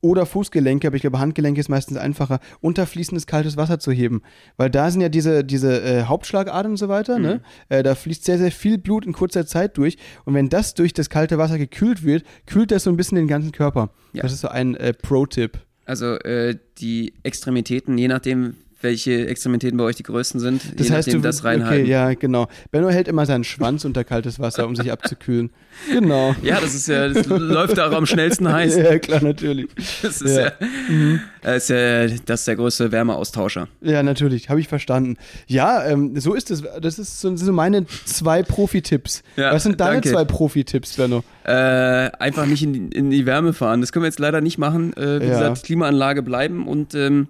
oder 0.00 0.26
Fußgelenke, 0.26 0.86
aber 0.86 0.96
ich 0.96 1.02
glaube, 1.02 1.18
Handgelenke 1.18 1.60
ist 1.60 1.68
meistens 1.68 1.96
einfacher, 1.96 2.40
unter 2.60 2.86
fließendes 2.86 3.26
kaltes 3.26 3.56
Wasser 3.56 3.78
zu 3.78 3.90
heben. 3.90 4.22
Weil 4.56 4.70
da 4.70 4.90
sind 4.90 5.00
ja 5.00 5.08
diese, 5.08 5.44
diese 5.44 5.82
äh, 5.82 6.02
Hauptschlagadern 6.04 6.72
und 6.72 6.76
so 6.76 6.88
weiter, 6.88 7.18
ne? 7.18 7.40
Äh, 7.68 7.82
da 7.82 7.94
fließt 7.94 8.24
sehr, 8.24 8.38
sehr 8.38 8.52
viel 8.52 8.78
Blut 8.78 9.06
in 9.06 9.12
kurzer 9.12 9.46
Zeit 9.46 9.76
durch. 9.76 9.98
Und 10.24 10.34
wenn 10.34 10.48
das 10.48 10.74
durch 10.74 10.92
das 10.92 11.10
kalte 11.10 11.38
Wasser 11.38 11.58
gekühlt 11.58 12.04
wird, 12.04 12.24
kühlt 12.46 12.70
das 12.70 12.84
so 12.84 12.90
ein 12.90 12.96
bisschen 12.96 13.16
den 13.16 13.28
ganzen 13.28 13.52
Körper. 13.52 13.90
Ja. 14.12 14.22
Das 14.22 14.32
ist 14.32 14.40
so 14.40 14.48
ein 14.48 14.76
äh, 14.76 14.92
Pro-Tipp. 14.92 15.58
Also 15.84 16.16
äh, 16.18 16.56
die 16.78 17.14
Extremitäten, 17.22 17.96
je 17.98 18.08
nachdem, 18.08 18.56
welche 18.80 19.26
Extremitäten 19.26 19.76
bei 19.76 19.84
euch 19.84 19.96
die 19.96 20.02
größten 20.04 20.40
sind, 20.40 20.62
Das 20.78 20.88
je 20.88 20.94
heißt, 20.94 21.08
nachdem 21.08 21.22
du, 21.22 21.28
das 21.28 21.42
reinhalten. 21.44 21.82
okay, 21.82 21.90
ja, 21.90 22.14
genau. 22.14 22.46
Benno 22.70 22.88
hält 22.90 23.08
immer 23.08 23.26
seinen 23.26 23.42
Schwanz 23.44 23.84
unter 23.84 24.04
kaltes 24.04 24.38
Wasser, 24.38 24.66
um 24.66 24.76
sich 24.76 24.90
abzukühlen. 24.92 25.50
Genau. 25.92 26.34
Ja, 26.42 26.60
das 26.60 26.74
ist 26.74 26.88
ja, 26.88 27.06
das 27.08 27.26
läuft 27.28 27.78
da 27.78 27.88
auch 27.88 27.92
am 27.92 28.04
schnellsten 28.04 28.50
heiß. 28.52 28.76
Ja, 28.76 28.98
klar, 28.98 29.22
natürlich. 29.22 29.68
Das 30.02 30.20
ist 30.20 30.36
ja, 30.36 30.46
Ja. 30.46 30.52
Mhm. 30.88 31.20
das 31.42 31.56
ist 31.64 31.68
ja 31.70 32.06
das 32.26 32.40
ist 32.40 32.48
der 32.48 32.56
größte 32.56 32.90
Wärmeaustauscher. 32.90 33.68
Ja, 33.80 34.02
natürlich, 34.02 34.48
habe 34.50 34.58
ich 34.58 34.66
verstanden. 34.66 35.16
Ja, 35.46 35.84
ähm, 35.86 36.18
so 36.18 36.34
ist 36.34 36.50
es. 36.50 36.64
Das 36.80 36.98
ist 36.98 37.20
so, 37.20 37.36
so 37.36 37.52
meine 37.52 37.86
zwei 38.06 38.42
Profi-Tipps. 38.42 39.22
Ja, 39.36 39.52
Was 39.54 39.62
sind 39.62 39.80
deine 39.80 40.00
danke. 40.00 40.10
zwei 40.10 40.24
Profi-Tipps, 40.24 40.96
Benno? 40.96 41.22
Äh, 41.44 41.52
einfach 41.52 42.46
nicht 42.46 42.64
in, 42.64 42.72
die- 42.72 42.96
in 42.96 43.10
die 43.10 43.24
Wärme 43.24 43.52
fahren. 43.52 43.80
Das 43.80 43.92
können 43.92 44.02
wir 44.02 44.08
jetzt 44.08 44.18
leider 44.18 44.40
nicht 44.40 44.58
machen. 44.58 44.92
Äh, 44.96 45.20
wie 45.20 45.26
Ja. 45.26 45.30
gesagt, 45.38 45.62
Klimaanlage 45.64 46.22
bleiben 46.24 46.66
und 46.66 46.94
ähm, 46.96 47.28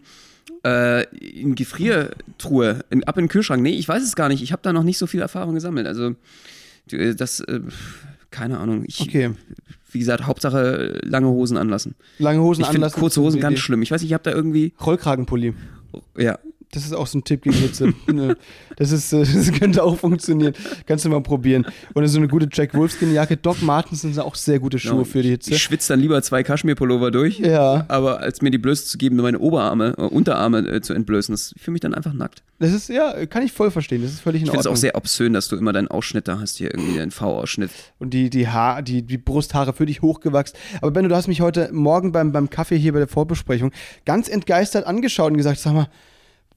äh, 0.64 1.05
in 1.16 1.55
Gefriertruhe, 1.55 2.81
in, 2.90 3.05
ab 3.05 3.16
in 3.18 3.25
den 3.25 3.29
Kühlschrank. 3.29 3.62
Nee, 3.62 3.75
ich 3.77 3.88
weiß 3.88 4.03
es 4.03 4.16
gar 4.16 4.29
nicht. 4.29 4.42
Ich 4.42 4.53
habe 4.53 4.62
da 4.62 4.73
noch 4.73 4.83
nicht 4.83 4.99
so 4.99 5.07
viel 5.07 5.21
Erfahrung 5.21 5.55
gesammelt. 5.55 5.87
Also 5.87 6.14
äh, 6.92 7.14
das, 7.14 7.40
äh, 7.40 7.61
keine 8.31 8.59
Ahnung. 8.59 8.85
Ich, 8.87 9.01
Okay. 9.01 9.31
Wie 9.90 9.99
gesagt, 10.01 10.27
Hauptsache 10.27 11.01
lange 11.03 11.29
Hosen 11.29 11.57
anlassen. 11.57 11.94
Lange 12.18 12.42
Hosen 12.42 12.61
Ich 12.61 12.66
finde 12.66 12.79
anlassen. 12.87 13.01
kurze 13.01 13.23
Hosen 13.23 13.40
ganz 13.40 13.59
schlimm. 13.59 13.81
Ich 13.81 13.90
weiß 13.90 14.03
nicht, 14.03 14.11
ich 14.11 14.14
habe 14.14 14.23
da 14.23 14.33
irgendwie, 14.33 14.75
Rollkragenpulli. 14.85 15.55
ja, 16.18 16.38
Das 16.72 16.85
ist 16.85 16.92
auch 16.92 17.07
so 17.07 17.18
ein 17.18 17.24
Tipp 17.24 17.42
gegen 17.42 17.57
Hitze. 17.57 17.94
Das, 18.76 18.92
ist, 18.92 19.12
äh, 19.12 19.20
das 19.20 19.50
könnte 19.52 19.83
auch 19.83 19.96
funktionieren. 19.96 20.52
Kannst 20.87 21.04
du 21.04 21.09
mal 21.09 21.22
probieren. 21.22 21.66
Und 21.94 22.07
so 22.07 22.18
eine 22.18 22.28
gute 22.28 22.48
Jack 22.52 22.74
Wolfskin-Jacke. 22.74 23.37
Doc 23.38 23.62
Martens 23.62 24.02
sind 24.02 24.18
auch 24.18 24.35
sehr 24.35 24.59
gute 24.59 24.78
Schuhe 24.78 25.04
für 25.04 25.22
die 25.22 25.31
Hitze. 25.31 25.52
Ich 25.52 25.62
schwitze 25.62 25.94
dann 25.94 26.00
lieber 26.00 26.22
zwei 26.22 26.42
Kaschmirpullover 26.42 27.11
durch. 27.11 27.38
Ja. 27.38 27.87
Aber 27.88 28.20
als 28.20 28.42
mir 28.42 28.50
die 28.50 28.59
Blöße 28.59 28.85
zu 28.85 28.98
geben, 28.98 29.16
meine 29.16 29.38
Oberarme, 29.38 29.94
äh, 29.96 30.02
Unterarme 30.02 30.59
äh, 30.59 30.81
zu 30.81 30.92
entblößen, 30.92 31.33
das, 31.33 31.54
fühle 31.59 31.72
mich 31.72 31.81
dann 31.81 31.94
einfach 31.94 32.12
nackt. 32.12 32.42
Das 32.59 32.72
ist, 32.72 32.88
ja, 32.88 33.24
kann 33.26 33.42
ich 33.42 33.52
voll 33.52 33.70
verstehen. 33.70 34.02
Das 34.02 34.12
ist 34.12 34.20
völlig 34.20 34.42
in 34.42 34.46
Ich 34.46 34.50
finde 34.50 34.61
es 34.61 34.66
Ordnung. 34.66 34.76
auch 34.76 34.81
sehr 34.81 34.94
obszön, 34.94 35.33
dass 35.33 35.48
du 35.48 35.57
immer 35.57 35.72
deinen 35.72 35.88
Ausschnitt 35.88 36.28
da 36.28 36.38
hast, 36.38 36.59
hier 36.59 36.72
irgendwie 36.74 36.98
deinen 36.98 37.11
V-Ausschnitt. 37.11 37.70
Und 37.98 38.11
die, 38.11 38.31
die, 38.31 38.48
Haar, 38.48 38.83
die, 38.83 39.02
die 39.02 39.18
Brusthaare 39.18 39.72
für 39.72 39.87
dich 39.87 40.02
hochgewachsen. 40.02 40.59
Aber 40.83 40.90
Benno, 40.90 41.09
du 41.09 41.16
hast 41.16 41.28
mich 41.28 41.40
heute 41.40 41.70
Morgen 41.72 42.12
beim, 42.12 42.33
beim 42.33 42.50
Kaffee 42.50 42.76
hier 42.78 42.92
bei 42.92 42.98
der 42.98 43.09
Vorbesprechung 43.09 43.72
ganz 44.04 44.28
entgeistert 44.28 44.87
angeschaut 44.87 45.31
und 45.31 45.38
gesagt, 45.38 45.61
sag 45.61 45.72
mal, 45.72 45.88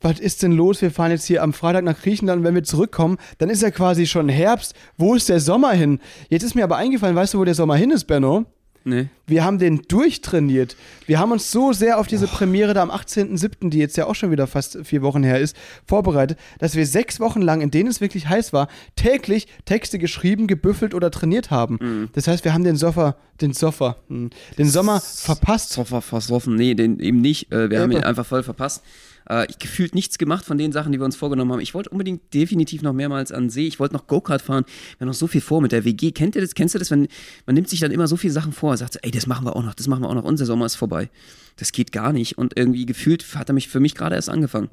was 0.02 0.20
ist 0.20 0.44
denn 0.44 0.52
los? 0.52 0.82
Wir 0.82 0.92
fahren 0.92 1.12
jetzt 1.12 1.26
hier 1.26 1.44
am 1.44 1.54
Freitag 1.54 1.84
nach 1.84 2.00
Griechenland 2.00 2.40
und 2.40 2.44
wenn 2.46 2.56
wir 2.56 2.64
zurückkommen, 2.64 3.18
dann 3.38 3.50
ist 3.50 3.62
ja 3.62 3.72
quasi 3.72 4.08
schon 4.08 4.30
Herbst. 4.30 4.74
Wo 4.98 5.16
ist 5.16 5.30
der 5.30 5.40
Sommer 5.40 5.72
hin? 5.72 6.00
Jetzt 6.30 6.44
ist 6.44 6.56
mir 6.56 6.64
aber 6.64 6.78
eingefallen, 6.78 7.16
weißt 7.16 7.34
du, 7.34 7.40
wo 7.40 7.46
der 7.46 7.56
Sommer 7.56 7.76
hin 7.76 7.92
ist, 7.92 8.06
Benno? 8.06 8.46
Nee. 8.84 9.10
Wir 9.28 9.44
haben 9.44 9.60
den 9.60 9.84
durchtrainiert. 9.88 10.76
Wir 11.06 11.20
haben 11.20 11.32
uns 11.32 11.52
so 11.52 11.72
sehr 11.72 12.00
auf 12.00 12.08
diese 12.08 12.28
Premiere 12.28 12.74
da 12.74 12.82
am 12.82 12.90
18.07., 12.90 13.70
die 13.70 13.78
jetzt 13.78 13.96
ja 13.96 14.08
auch 14.08 14.16
schon 14.16 14.32
wieder 14.32 14.48
fast 14.48 14.80
vier 14.84 15.04
Wochen 15.04 15.24
her 15.24 15.40
ist, 15.40 15.56
vorbereitet, 15.86 16.40
dass 16.58 16.76
wir 16.76 16.88
sechs 16.88 17.20
Wochen 17.20 17.42
lang, 17.42 17.62
in 17.62 17.70
denen 17.70 17.90
es 17.90 18.02
wirklich 18.02 18.28
heiß 18.28 18.54
war, 18.54 18.68
täglich 18.96 19.48
Texte 19.66 20.00
geschrieben, 20.00 20.48
gebüffelt 20.48 20.96
oder 20.96 21.12
trainiert 21.12 21.52
haben. 21.52 22.10
Das 22.14 22.28
heißt, 22.28 22.44
wir 22.44 22.54
haben 22.54 22.64
den 22.64 22.76
Soffer, 22.76 23.18
den 23.40 23.54
Soffer, 23.54 23.98
hm, 24.08 24.32
den 24.58 24.68
Sommer 24.68 25.00
verpasst. 25.00 25.70
Soffer 25.74 26.02
versoffen. 26.02 26.56
Nee, 26.56 26.74
den 26.74 27.00
eben 27.00 27.22
nicht. 27.22 27.52
Äh, 27.52 27.70
Wir 27.70 27.82
haben 27.82 27.92
ihn 27.92 28.04
einfach 28.04 28.26
voll 28.26 28.42
verpasst. 28.42 28.84
Äh, 29.32 29.48
ich 29.50 29.58
gefühlt 29.60 29.96
nichts 29.96 30.18
gemacht 30.18 30.44
von 30.46 30.58
den 30.58 30.72
Sachen, 30.74 30.92
die 30.92 31.00
wir 31.00 31.06
uns 31.06 31.16
vorgenommen 31.16 31.52
haben. 31.54 31.62
Ich 31.62 31.74
wollte 31.74 31.90
unbedingt 31.90 32.34
definitiv 32.34 32.82
noch 32.82 32.94
mehrmals 32.94 33.32
an 33.32 33.50
See. 33.50 33.66
Ich 33.68 33.80
wollte 33.80 33.96
noch 33.96 34.08
Go-Kart 34.08 34.42
fahren. 34.42 34.66
Wir 34.98 35.02
haben 35.02 35.08
noch 35.08 35.14
so 35.14 35.28
viel 35.28 35.42
vor 35.42 35.62
mit 35.62 35.72
der 35.72 35.86
WG. 35.86 36.12
Kennt 36.12 36.36
ihr 36.36 36.42
das? 36.42 36.54
Kennst 36.54 36.76
du 36.76 36.80
das, 36.80 36.92
wenn 36.92 37.08
man 37.46 37.56
nimmt 37.56 37.70
sich 37.70 37.80
dann 37.80 37.92
immer 37.92 38.08
so 38.08 38.18
viele 38.18 38.34
Sachen 38.34 38.52
vor, 38.52 38.76
sagt 38.76 39.00
ey, 39.02 39.12
das 39.12 39.26
machen 39.28 39.46
wir 39.46 39.56
auch 39.56 39.64
noch, 39.64 39.74
das 39.74 39.88
machen 39.88 40.02
wir 40.04 40.10
auch 40.10 40.16
noch. 40.16 40.26
Unser 40.26 40.46
Sommer 40.46 40.66
ist 40.66 40.76
vorbei. 40.76 41.10
Das 41.56 41.72
geht 41.72 41.92
gar 41.92 42.12
nicht. 42.14 42.38
Und 42.38 42.58
irgendwie 42.58 42.86
gefühlt 42.86 43.26
hat 43.36 43.50
er 43.50 43.54
mich 43.54 43.70
für 43.70 43.80
mich 43.80 43.96
gerade 43.96 44.16
erst 44.16 44.30
angefangen. 44.30 44.70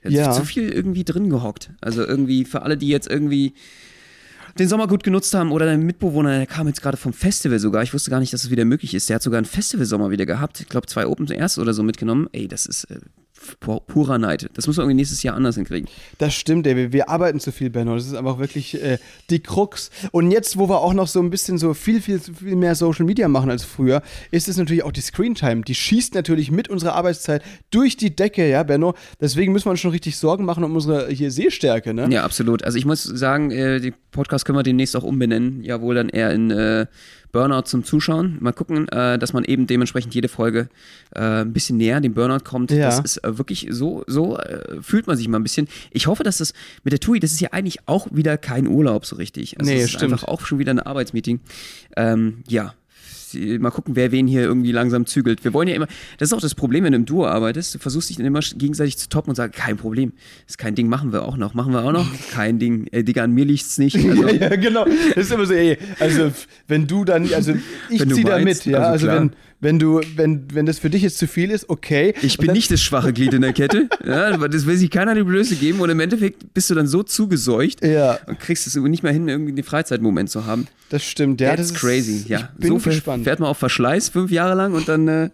Er 0.00 0.10
hat 0.10 0.16
Ja. 0.16 0.32
zu 0.32 0.44
viel 0.44 0.68
irgendwie 0.68 1.04
drin 1.04 1.28
gehockt. 1.30 1.70
Also 1.80 2.04
irgendwie 2.04 2.44
für 2.44 2.62
alle, 2.62 2.76
die 2.76 2.88
jetzt 2.88 3.08
irgendwie 3.08 3.52
den 4.58 4.68
Sommer 4.68 4.86
gut 4.86 5.02
genutzt 5.04 5.32
haben 5.34 5.52
oder 5.52 5.66
dein 5.66 5.82
Mitbewohner, 5.82 6.36
der 6.38 6.46
kam 6.46 6.66
jetzt 6.66 6.82
gerade 6.82 6.96
vom 6.96 7.12
Festival 7.12 7.58
sogar. 7.58 7.82
Ich 7.82 7.94
wusste 7.94 8.10
gar 8.10 8.20
nicht, 8.20 8.32
dass 8.32 8.44
es 8.44 8.50
wieder 8.50 8.64
möglich 8.64 8.94
ist. 8.94 9.08
Der 9.08 9.16
hat 9.16 9.22
sogar 9.22 9.38
einen 9.38 9.46
Festivalsommer 9.46 10.10
wieder 10.10 10.26
gehabt. 10.26 10.60
Ich 10.60 10.68
glaube, 10.68 10.86
zwei 10.86 11.06
Open 11.06 11.30
Airs 11.30 11.58
oder 11.58 11.72
so 11.72 11.82
mitgenommen. 11.82 12.28
Ey, 12.32 12.48
das 12.48 12.66
ist 12.66 12.84
äh, 12.84 12.98
purer 13.60 14.18
Neid. 14.18 14.48
Das 14.54 14.66
muss 14.66 14.76
man 14.76 14.84
irgendwie 14.84 14.96
nächstes 14.96 15.22
Jahr 15.22 15.36
anders 15.36 15.54
hinkriegen. 15.56 15.88
Das 16.18 16.34
stimmt, 16.34 16.66
ey. 16.66 16.92
Wir- 16.92 17.08
arbeiten 17.08 17.40
zu 17.40 17.52
viel, 17.52 17.68
Benno. 17.68 17.94
Das 17.94 18.06
ist 18.06 18.14
einfach 18.14 18.38
wirklich 18.38 18.82
äh, 18.82 18.98
die 19.28 19.40
Krux. 19.40 19.90
Und 20.12 20.30
jetzt, 20.30 20.56
wo 20.56 20.68
wir 20.68 20.80
auch 20.80 20.94
noch 20.94 21.08
so 21.08 21.20
ein 21.20 21.30
bisschen 21.30 21.58
so 21.58 21.74
viel, 21.74 22.00
viel, 22.00 22.20
viel 22.20 22.56
mehr 22.56 22.74
Social 22.74 23.04
Media 23.04 23.28
machen 23.28 23.50
als 23.50 23.64
früher, 23.64 24.02
ist 24.30 24.48
es 24.48 24.56
natürlich 24.56 24.82
auch 24.82 24.92
die 24.92 25.00
Screentime. 25.02 25.62
Die 25.62 25.74
schießt 25.74 26.14
natürlich 26.14 26.50
mit 26.50 26.68
unserer 26.68 26.94
Arbeitszeit 26.94 27.42
durch 27.70 27.96
die 27.96 28.14
Decke, 28.16 28.48
ja, 28.48 28.62
Benno. 28.62 28.94
Deswegen 29.20 29.52
müssen 29.52 29.66
wir 29.66 29.72
uns 29.72 29.80
schon 29.80 29.90
richtig 29.90 30.16
Sorgen 30.16 30.44
machen 30.44 30.64
um 30.64 30.74
unsere 30.74 31.08
hier 31.10 31.30
Sehstärke, 31.30 31.92
ne? 31.92 32.08
Ja, 32.10 32.24
absolut. 32.24 32.62
Also 32.64 32.78
ich 32.78 32.86
muss 32.86 33.02
sagen, 33.02 33.50
äh, 33.50 33.80
den 33.80 33.94
Podcast 34.10 34.44
können 34.44 34.58
wir 34.58 34.62
demnächst 34.62 34.96
auch 34.96 35.02
umbenennen. 35.02 35.62
Ja, 35.62 35.80
wohl 35.80 35.94
dann 35.94 36.08
eher 36.08 36.32
in 36.32 36.50
äh, 36.50 36.86
Burnout 37.32 37.62
zum 37.62 37.82
Zuschauen. 37.82 38.36
Mal 38.40 38.52
gucken, 38.52 38.86
äh, 38.88 39.18
dass 39.18 39.32
man 39.32 39.44
eben 39.44 39.66
dementsprechend 39.66 40.14
jede 40.14 40.28
Folge 40.28 40.68
äh, 41.14 41.42
ein 41.42 41.52
bisschen 41.52 41.78
näher 41.78 42.00
dem 42.00 42.14
Burnout 42.14 42.44
kommt. 42.44 42.70
Ja. 42.70 42.86
Das 42.86 43.00
ist 43.00 43.16
äh, 43.24 43.38
wirklich 43.38 43.66
so, 43.70 44.04
so 44.06 44.36
äh, 44.38 44.80
fühlt 44.82 45.06
man 45.06 45.16
sich 45.16 45.26
mal 45.28 45.38
ein 45.38 45.42
bisschen. 45.42 45.66
Ich 45.90 46.06
hoffe, 46.06 46.22
dass 46.22 46.38
das 46.38 46.52
mit 46.84 46.92
der 46.92 47.00
TUI, 47.00 47.20
das 47.20 47.32
ist 47.32 47.40
ja 47.40 47.48
eigentlich 47.52 47.78
auch 47.86 48.06
wieder 48.10 48.36
kein 48.38 48.68
Urlaub 48.68 49.06
so 49.06 49.16
richtig. 49.16 49.58
Also 49.58 49.70
Nee, 49.70 49.78
es 49.78 49.84
ist 49.84 49.90
stimmt. 49.92 50.12
einfach 50.12 50.28
auch 50.28 50.42
schon 50.44 50.58
wieder 50.58 50.72
ein 50.72 50.80
Arbeitsmeeting. 50.80 51.40
Ähm, 51.96 52.42
ja. 52.48 52.74
Sie- 53.32 53.58
Mal 53.58 53.70
gucken, 53.70 53.96
wer 53.96 54.12
wen 54.12 54.26
hier 54.26 54.42
irgendwie 54.42 54.72
langsam 54.72 55.06
zügelt. 55.06 55.42
Wir 55.44 55.52
wollen 55.52 55.68
ja 55.68 55.74
immer, 55.74 55.86
das 56.18 56.28
ist 56.28 56.32
auch 56.32 56.40
das 56.40 56.54
Problem, 56.54 56.84
wenn 56.84 56.92
du 56.92 56.96
im 56.98 57.04
Duo 57.04 57.26
arbeitest, 57.26 57.74
du 57.74 57.78
versuchst 57.78 58.08
dich 58.10 58.16
dann 58.18 58.26
immer 58.26 58.40
gegenseitig 58.40 58.98
zu 58.98 59.08
toppen 59.08 59.30
und 59.30 59.36
sagst, 59.36 59.58
kein 59.58 59.76
Problem, 59.76 60.12
ist 60.46 60.58
kein 60.58 60.74
Ding, 60.74 60.88
machen 60.88 61.12
wir 61.12 61.22
auch 61.24 61.36
noch, 61.36 61.54
machen 61.54 61.72
wir 61.72 61.84
auch 61.84 61.92
noch, 61.92 62.06
kein 62.32 62.58
Ding, 62.58 62.86
ey, 62.92 63.02
Digga, 63.04 63.24
an 63.24 63.32
mir 63.32 63.44
liegt's 63.44 63.78
nicht. 63.78 63.96
Also, 63.96 64.28
Ja, 64.28 64.48
genau. 64.56 64.84
Das 64.84 65.26
ist 65.26 65.32
immer 65.32 65.46
so, 65.46 65.54
ey, 65.54 65.76
also 65.98 66.30
wenn 66.68 66.86
du 66.86 67.04
dann, 67.04 67.32
also 67.34 67.54
ich 67.90 68.08
zieh 68.08 68.24
da 68.24 68.38
mit, 68.38 68.64
ja. 68.66 68.78
also 68.78 69.08
Also, 69.08 69.20
wenn, 69.20 69.32
wenn 69.62 69.78
du, 69.78 70.00
wenn, 70.16 70.44
wenn 70.52 70.66
das 70.66 70.78
für 70.80 70.90
dich 70.90 71.02
jetzt 71.02 71.16
zu 71.18 71.26
viel 71.26 71.50
ist, 71.50 71.70
okay. 71.70 72.12
Ich 72.20 72.36
bin 72.36 72.52
nicht 72.52 72.70
das 72.70 72.82
schwache 72.82 73.12
Glied 73.12 73.32
in 73.32 73.40
der 73.42 73.52
Kette. 73.54 73.88
Ja, 74.04 74.34
aber 74.34 74.48
das 74.48 74.66
will 74.66 74.76
sich 74.76 74.90
keiner 74.90 75.14
die 75.14 75.22
Blöße 75.22 75.54
geben 75.54 75.78
und 75.80 75.88
im 75.88 76.00
Endeffekt 76.00 76.52
bist 76.52 76.68
du 76.68 76.74
dann 76.74 76.88
so 76.88 77.02
zugeseucht 77.04 77.84
Ja. 77.84 78.18
und 78.26 78.40
kriegst 78.40 78.66
es 78.66 78.74
nicht 78.74 79.02
mehr 79.04 79.12
hin, 79.12 79.28
irgendwie 79.28 79.52
den 79.52 79.64
Freizeitmoment 79.64 80.28
zu 80.28 80.44
haben. 80.44 80.66
Das 80.90 81.04
stimmt, 81.04 81.40
ja. 81.40 81.50
That's 81.50 81.68
das 81.68 81.70
ist 81.70 81.80
crazy. 81.80 82.24
Ja, 82.28 82.50
Ich 82.54 82.60
bin 82.60 82.68
so 82.80 82.90
gespannt. 82.90 83.24
fährt 83.24 83.38
man 83.40 83.48
auf 83.48 83.58
Verschleiß 83.58 84.08
fünf 84.08 84.30
Jahre 84.32 84.54
lang 84.56 84.74
und 84.74 84.88
dann 84.88 85.06
äh, 85.08 85.30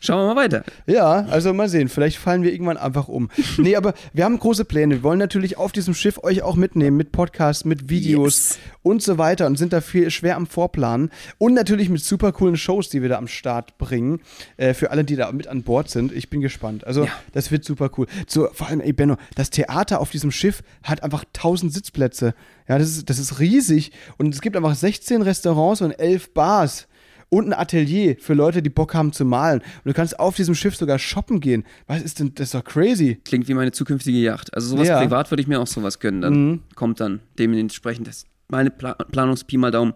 schauen 0.00 0.18
wir 0.28 0.34
mal 0.34 0.40
weiter. 0.42 0.64
Ja, 0.86 1.26
also 1.30 1.52
mal 1.54 1.68
sehen, 1.68 1.88
vielleicht 1.88 2.18
fallen 2.18 2.42
wir 2.42 2.52
irgendwann 2.52 2.76
einfach 2.76 3.08
um. 3.08 3.28
Nee, 3.58 3.76
aber 3.76 3.94
wir 4.12 4.24
haben 4.24 4.38
große 4.38 4.64
Pläne. 4.64 4.96
Wir 4.96 5.02
wollen 5.02 5.18
natürlich 5.18 5.56
auf 5.56 5.72
diesem 5.72 5.94
Schiff 5.94 6.18
euch 6.22 6.42
auch 6.42 6.56
mitnehmen 6.56 6.96
mit 6.96 7.12
Podcasts, 7.12 7.64
mit 7.64 7.88
Videos 7.88 8.50
Yes. 8.50 8.58
und 8.82 9.02
so 9.02 9.18
weiter 9.18 9.46
und 9.46 9.56
sind 9.58 9.72
da 9.72 9.80
viel 9.80 10.10
schwer 10.10 10.36
am 10.36 10.46
Vorplanen. 10.46 11.10
Und 11.38 11.54
natürlich 11.54 11.88
mit 11.88 12.02
super 12.02 12.32
coolen 12.32 12.56
Shows, 12.56 12.88
die 12.88 13.02
wir 13.02 13.08
da 13.08 13.18
am 13.18 13.28
Start 13.28 13.78
bringen. 13.78 14.20
Äh, 14.56 14.74
für 14.74 14.90
alle, 14.90 15.04
die 15.04 15.16
da 15.16 15.30
mit 15.32 15.46
an 15.48 15.62
Bord 15.62 15.88
sind. 15.90 16.12
Ich 16.12 16.30
bin 16.30 16.40
gespannt. 16.40 16.86
Also, 16.86 17.04
Ja. 17.04 17.10
das 17.32 17.50
wird 17.50 17.64
super 17.64 17.90
cool. 17.96 18.06
So, 18.26 18.48
vor 18.52 18.68
allem, 18.68 18.80
ey, 18.80 18.92
Benno, 18.92 19.16
das 19.34 19.50
Theater 19.50 20.00
auf 20.00 20.10
diesem 20.10 20.30
Schiff 20.30 20.62
hat 20.82 21.02
einfach 21.02 21.24
1000 21.32 21.72
Sitzplätze. 21.72 22.34
Ja, 22.68 22.78
das 22.78 22.88
ist, 22.88 23.08
das 23.10 23.18
ist 23.18 23.38
riesig. 23.40 23.92
Und 24.18 24.34
es 24.34 24.40
gibt 24.40 24.56
einfach 24.56 24.74
16 24.74 25.22
Restaurants 25.22 25.80
und 25.80 25.92
11 25.92 26.34
Bars 26.34 26.86
und 27.28 27.46
ein 27.46 27.52
Atelier 27.52 28.16
für 28.20 28.34
Leute, 28.34 28.62
die 28.62 28.70
Bock 28.70 28.94
haben 28.94 29.12
zu 29.12 29.24
malen. 29.24 29.60
Und 29.60 29.86
du 29.86 29.92
kannst 29.94 30.18
auf 30.20 30.36
diesem 30.36 30.54
Schiff 30.54 30.76
sogar 30.76 30.98
shoppen 30.98 31.40
gehen. 31.40 31.64
Was 31.86 32.02
ist 32.02 32.20
denn, 32.20 32.34
das 32.34 32.48
ist 32.48 32.54
doch 32.54 32.64
crazy. 32.64 33.20
Klingt 33.24 33.48
wie 33.48 33.54
meine 33.54 33.72
zukünftige 33.72 34.18
Yacht. 34.18 34.54
Also 34.54 34.68
sowas 34.68 34.88
Ja. 34.88 35.00
privat 35.00 35.30
würde 35.30 35.40
ich 35.42 35.48
mir 35.48 35.60
auch 35.60 35.66
sowas 35.66 35.98
gönnen. 35.98 36.20
Dann 36.22 36.62
kommt 36.74 37.00
dann 37.00 37.20
dementsprechend 37.38 38.06
das 38.06 38.24
meine 38.48 38.70
Pla 38.70 38.94
Planungspi 38.94 39.56
mal 39.56 39.70
Daumen. 39.70 39.94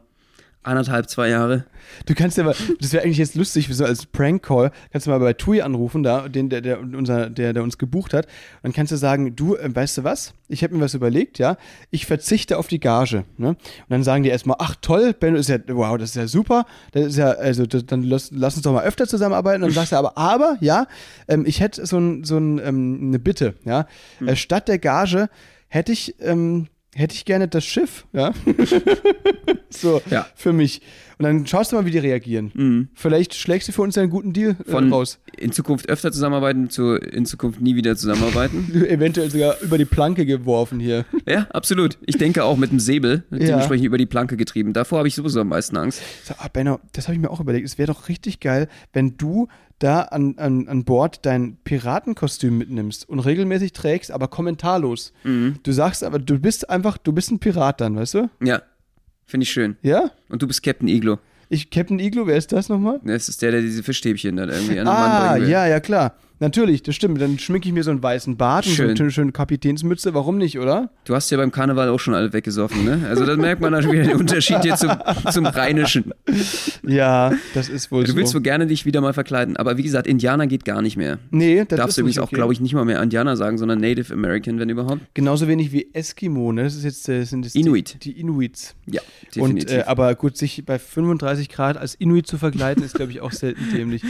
Anderthalb, 0.62 1.08
zwei 1.08 1.30
Jahre. 1.30 1.64
Du 2.04 2.14
kannst 2.14 2.36
ja 2.36 2.44
mal, 2.44 2.54
das 2.80 2.92
wäre 2.92 3.02
eigentlich 3.02 3.16
jetzt 3.16 3.34
lustig, 3.34 3.68
so 3.70 3.82
als 3.82 4.04
Prank-Call, 4.04 4.72
kannst 4.92 5.06
du 5.06 5.10
mal 5.10 5.18
bei 5.18 5.32
Tui 5.32 5.62
anrufen, 5.62 6.02
da, 6.02 6.28
den, 6.28 6.50
der, 6.50 6.60
der, 6.60 6.80
unser, 6.80 7.30
der, 7.30 7.54
der 7.54 7.62
uns 7.62 7.78
gebucht 7.78 8.12
hat. 8.12 8.26
Und 8.26 8.64
dann 8.64 8.72
kannst 8.74 8.92
du 8.92 8.96
sagen, 8.96 9.34
du, 9.34 9.56
äh, 9.56 9.74
weißt 9.74 9.98
du 9.98 10.04
was? 10.04 10.34
Ich 10.48 10.62
habe 10.62 10.74
mir 10.74 10.82
was 10.82 10.92
überlegt, 10.92 11.38
ja. 11.38 11.56
Ich 11.90 12.04
verzichte 12.04 12.58
auf 12.58 12.68
die 12.68 12.78
Gage. 12.78 13.24
Ne? 13.38 13.48
Und 13.48 13.58
dann 13.88 14.02
sagen 14.02 14.22
die 14.22 14.28
erstmal, 14.28 14.56
ach 14.58 14.76
toll, 14.82 15.14
Benno 15.14 15.38
ist 15.38 15.48
ja, 15.48 15.56
wow, 15.68 15.96
das 15.96 16.10
ist 16.10 16.16
ja 16.16 16.26
super. 16.26 16.66
Das 16.92 17.06
ist 17.06 17.16
ja, 17.16 17.30
also 17.30 17.64
das, 17.64 17.86
dann 17.86 18.02
lass, 18.02 18.30
lass 18.30 18.54
uns 18.56 18.62
doch 18.62 18.74
mal 18.74 18.84
öfter 18.84 19.06
zusammenarbeiten. 19.06 19.62
Und 19.62 19.70
dann 19.70 19.76
sagst 19.76 19.92
du 19.92 19.96
aber, 19.96 20.18
aber, 20.18 20.58
ja, 20.60 20.88
ähm, 21.26 21.46
ich 21.46 21.60
hätte 21.60 21.86
so, 21.86 21.96
ein, 21.96 22.24
so 22.24 22.36
ein, 22.36 22.58
ähm, 22.58 22.98
eine 23.04 23.18
Bitte, 23.18 23.54
ja. 23.64 23.86
Äh, 24.24 24.36
statt 24.36 24.68
der 24.68 24.78
Gage 24.78 25.30
hätte 25.68 25.92
ich, 25.92 26.16
ähm, 26.20 26.66
hätte 26.94 27.14
ich 27.14 27.24
gerne 27.24 27.48
das 27.48 27.64
Schiff, 27.64 28.06
ja. 28.12 28.32
so, 29.70 30.02
Ja. 30.10 30.26
für 30.34 30.52
mich. 30.52 30.82
Und 31.20 31.24
dann 31.24 31.46
schaust 31.46 31.70
du 31.70 31.76
mal, 31.76 31.84
wie 31.84 31.90
die 31.90 31.98
reagieren. 31.98 32.88
Vielleicht 32.94 33.34
schlägst 33.34 33.68
du 33.68 33.72
für 33.72 33.82
uns 33.82 33.98
einen 33.98 34.08
guten 34.08 34.32
Deal 34.32 34.56
äh, 34.66 34.70
Von 34.70 34.90
raus. 34.90 35.18
in 35.36 35.52
Zukunft 35.52 35.90
öfter 35.90 36.10
zusammenarbeiten 36.12 36.70
zu 36.70 36.94
in 36.94 37.26
Zukunft 37.26 37.60
nie 37.60 37.76
wieder 37.76 37.94
zusammenarbeiten. 37.94 38.72
Eventuell 38.88 39.30
sogar 39.30 39.60
über 39.60 39.76
die 39.76 39.84
Planke 39.84 40.24
geworfen 40.24 40.80
hier. 40.80 41.04
ja, 41.26 41.46
absolut. 41.52 41.98
Ich 42.06 42.16
denke 42.16 42.42
auch 42.44 42.56
mit 42.56 42.70
dem 42.70 42.80
Säbel, 42.80 43.24
Ja. 43.30 43.36
dementsprechend 43.38 43.84
über 43.86 43.98
die 43.98 44.06
Planke 44.06 44.38
getrieben. 44.38 44.72
Davor 44.72 44.96
habe 45.00 45.08
ich 45.08 45.14
sowieso 45.14 45.42
am 45.42 45.48
meisten 45.48 45.76
Angst. 45.76 46.00
So, 46.24 46.32
ah, 46.38 46.48
Benno, 46.50 46.80
das 46.94 47.06
habe 47.06 47.14
ich 47.16 47.20
mir 47.20 47.30
auch 47.30 47.40
überlegt. 47.40 47.66
Es 47.66 47.76
wäre 47.76 47.88
doch 47.92 48.08
richtig 48.08 48.40
geil, 48.40 48.66
wenn 48.94 49.18
du 49.18 49.48
da 49.78 50.00
an, 50.02 50.36
an, 50.38 50.68
an 50.68 50.84
Bord 50.84 51.24
dein 51.26 51.56
Piratenkostüm 51.64 52.56
mitnimmst 52.56 53.08
und 53.08 53.18
regelmäßig 53.20 53.72
trägst, 53.72 54.10
aber 54.10 54.28
kommentarlos. 54.28 55.12
Du 55.24 55.72
sagst 55.72 56.04
aber, 56.04 56.18
du 56.18 56.38
bist 56.38 56.68
einfach, 56.70 56.98
du 56.98 57.12
bist 57.12 57.30
ein 57.30 57.38
Pirat 57.40 57.80
dann, 57.80 57.96
weißt 57.96 58.14
du? 58.14 58.30
Ja, 58.42 58.60
finde 59.30 59.44
ich 59.44 59.50
schön. 59.50 59.76
Ja? 59.82 60.10
Und 60.28 60.42
du 60.42 60.46
bist 60.46 60.62
Captain 60.62 60.88
Iglo. 60.88 61.18
Ich, 61.48 61.70
Captain 61.70 61.98
Iglo, 61.98 62.26
wer 62.26 62.36
ist 62.36 62.52
das 62.52 62.68
nochmal? 62.68 63.00
Das 63.04 63.28
ist 63.28 63.42
der, 63.42 63.50
der 63.50 63.60
diese 63.60 63.82
Fischstäbchen 63.82 64.36
dann 64.36 64.50
irgendwie 64.50 64.72
an 64.78 64.84
den 64.84 64.84
Mann 64.84 65.10
Ah, 65.10 65.30
bringen 65.32 65.46
will. 65.46 65.50
ja, 65.52 65.66
ja, 65.66 65.80
klar. 65.80 66.14
Natürlich, 66.40 66.82
das 66.82 66.94
stimmt. 66.96 67.20
Dann 67.20 67.38
schminke 67.38 67.68
ich 67.68 67.74
mir 67.74 67.84
so 67.84 67.90
einen 67.90 68.02
weißen 68.02 68.36
Bart 68.38 68.64
und 68.66 68.70
so 68.72 68.76
Schön. 68.76 68.98
eine 68.98 69.10
schöne 69.10 69.30
Kapitänsmütze. 69.32 70.14
Warum 70.14 70.38
nicht, 70.38 70.58
oder? 70.58 70.90
Du 71.04 71.14
hast 71.14 71.30
ja 71.30 71.36
beim 71.36 71.52
Karneval 71.52 71.90
auch 71.90 72.00
schon 72.00 72.14
alle 72.14 72.32
weggesoffen, 72.32 72.82
ne? 72.84 73.06
Also 73.08 73.26
da 73.26 73.36
merkt 73.36 73.60
man 73.60 73.74
wieder 73.74 74.04
den 74.04 74.16
Unterschied 74.16 74.62
hier 74.62 74.74
zum, 74.76 74.90
zum 75.30 75.44
Rheinischen. 75.44 76.12
Ja, 76.82 77.32
das 77.52 77.68
ist 77.68 77.92
wohl 77.92 78.04
Du 78.04 78.12
so. 78.12 78.16
willst 78.16 78.32
so 78.32 78.40
gerne 78.40 78.66
dich 78.66 78.86
wieder 78.86 79.02
mal 79.02 79.12
verkleiden, 79.12 79.58
aber 79.58 79.76
wie 79.76 79.82
gesagt, 79.82 80.06
Indianer 80.06 80.46
geht 80.46 80.64
gar 80.64 80.80
nicht 80.80 80.96
mehr. 80.96 81.18
nee, 81.30 81.64
das 81.68 81.76
Darfst 81.76 81.90
ist 81.90 81.96
du 81.98 82.00
übrigens 82.02 82.16
nicht 82.16 82.22
auch, 82.22 82.28
okay. 82.28 82.36
glaube 82.36 82.52
ich, 82.54 82.60
nicht 82.60 82.72
mal 82.72 82.86
mehr 82.86 83.02
Indianer 83.02 83.36
sagen, 83.36 83.58
sondern 83.58 83.78
Native 83.78 84.12
American, 84.12 84.58
wenn 84.58 84.70
überhaupt. 84.70 85.02
Genauso 85.12 85.46
wenig 85.46 85.72
wie 85.72 85.90
Eskimo, 85.92 86.52
ne? 86.52 86.64
Das 86.64 86.74
ist 86.74 86.84
jetzt, 86.84 87.08
äh, 87.10 87.22
sind 87.24 87.44
das 87.44 87.54
Inuit. 87.54 88.02
Die, 88.02 88.14
die 88.14 88.20
Inuits. 88.20 88.74
Ja, 88.86 89.02
Und, 89.36 89.56
definitiv. 89.56 89.76
äh, 89.76 89.82
aber 89.82 90.14
gut, 90.14 90.38
sich 90.38 90.64
bei 90.64 90.78
35 90.78 91.50
Grad 91.50 91.76
als 91.76 91.94
Inuit 91.96 92.26
zu 92.26 92.38
verkleiden, 92.38 92.82
ist, 92.82 92.94
glaube 92.94 93.12
ich, 93.12 93.20
auch 93.20 93.32
selten 93.32 93.62
dämlich. 93.74 94.02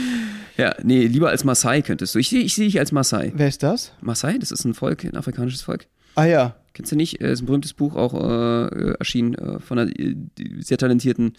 ja, 0.57 0.77
nee, 0.85 1.07
lieber 1.07 1.31
als 1.31 1.43
Maasai 1.43 1.83
könntest 1.83 2.15
du. 2.15 2.20
Ich 2.21 2.29
sehe 2.29 2.43
ich 2.43 2.55
seh 2.55 2.65
dich 2.65 2.79
als 2.79 2.93
Maasai. 2.93 3.33
Wer 3.35 3.49
ist 3.49 3.63
das? 3.63 3.93
Maasai, 4.01 4.39
das 4.39 4.51
ist 4.51 4.65
ein 4.65 4.75
Volk, 4.75 5.05
ein 5.05 5.17
afrikanisches 5.17 5.63
Volk. 5.63 5.87
Ah 6.15 6.25
ja. 6.25 6.57
Kennst 6.75 6.93
du 6.93 6.97
nicht? 6.97 7.21
Äh, 7.21 7.33
ist 7.33 7.43
ein 7.43 7.47
berühmtes 7.47 7.73
Buch, 7.73 7.97
auch 7.97 8.15
äh, 8.15 8.93
erschienen 8.99 9.35
äh, 9.35 9.59
von 9.59 9.79
einer 9.79 9.91
äh, 9.99 10.15
sehr 10.61 10.79
talentierten 10.79 11.33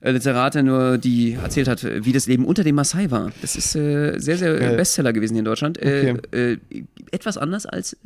äh, 0.00 0.12
Literatin, 0.12 0.66
nur 0.66 0.98
die 0.98 1.32
erzählt 1.34 1.68
hat, 1.68 1.84
wie 1.84 2.12
das 2.12 2.26
Leben 2.26 2.44
unter 2.46 2.64
dem 2.64 2.76
Maasai 2.76 3.10
war. 3.10 3.32
Das 3.42 3.56
ist 3.56 3.72
sehr, 3.72 4.18
sehr 4.18 4.58
Geil. 4.58 4.76
Bestseller 4.76 5.12
gewesen 5.12 5.34
hier 5.34 5.40
in 5.40 5.44
Deutschland. 5.44 5.78
Okay. 5.78 6.58
etwas 7.10 7.36
anders, 7.36 7.66
als 7.66 7.96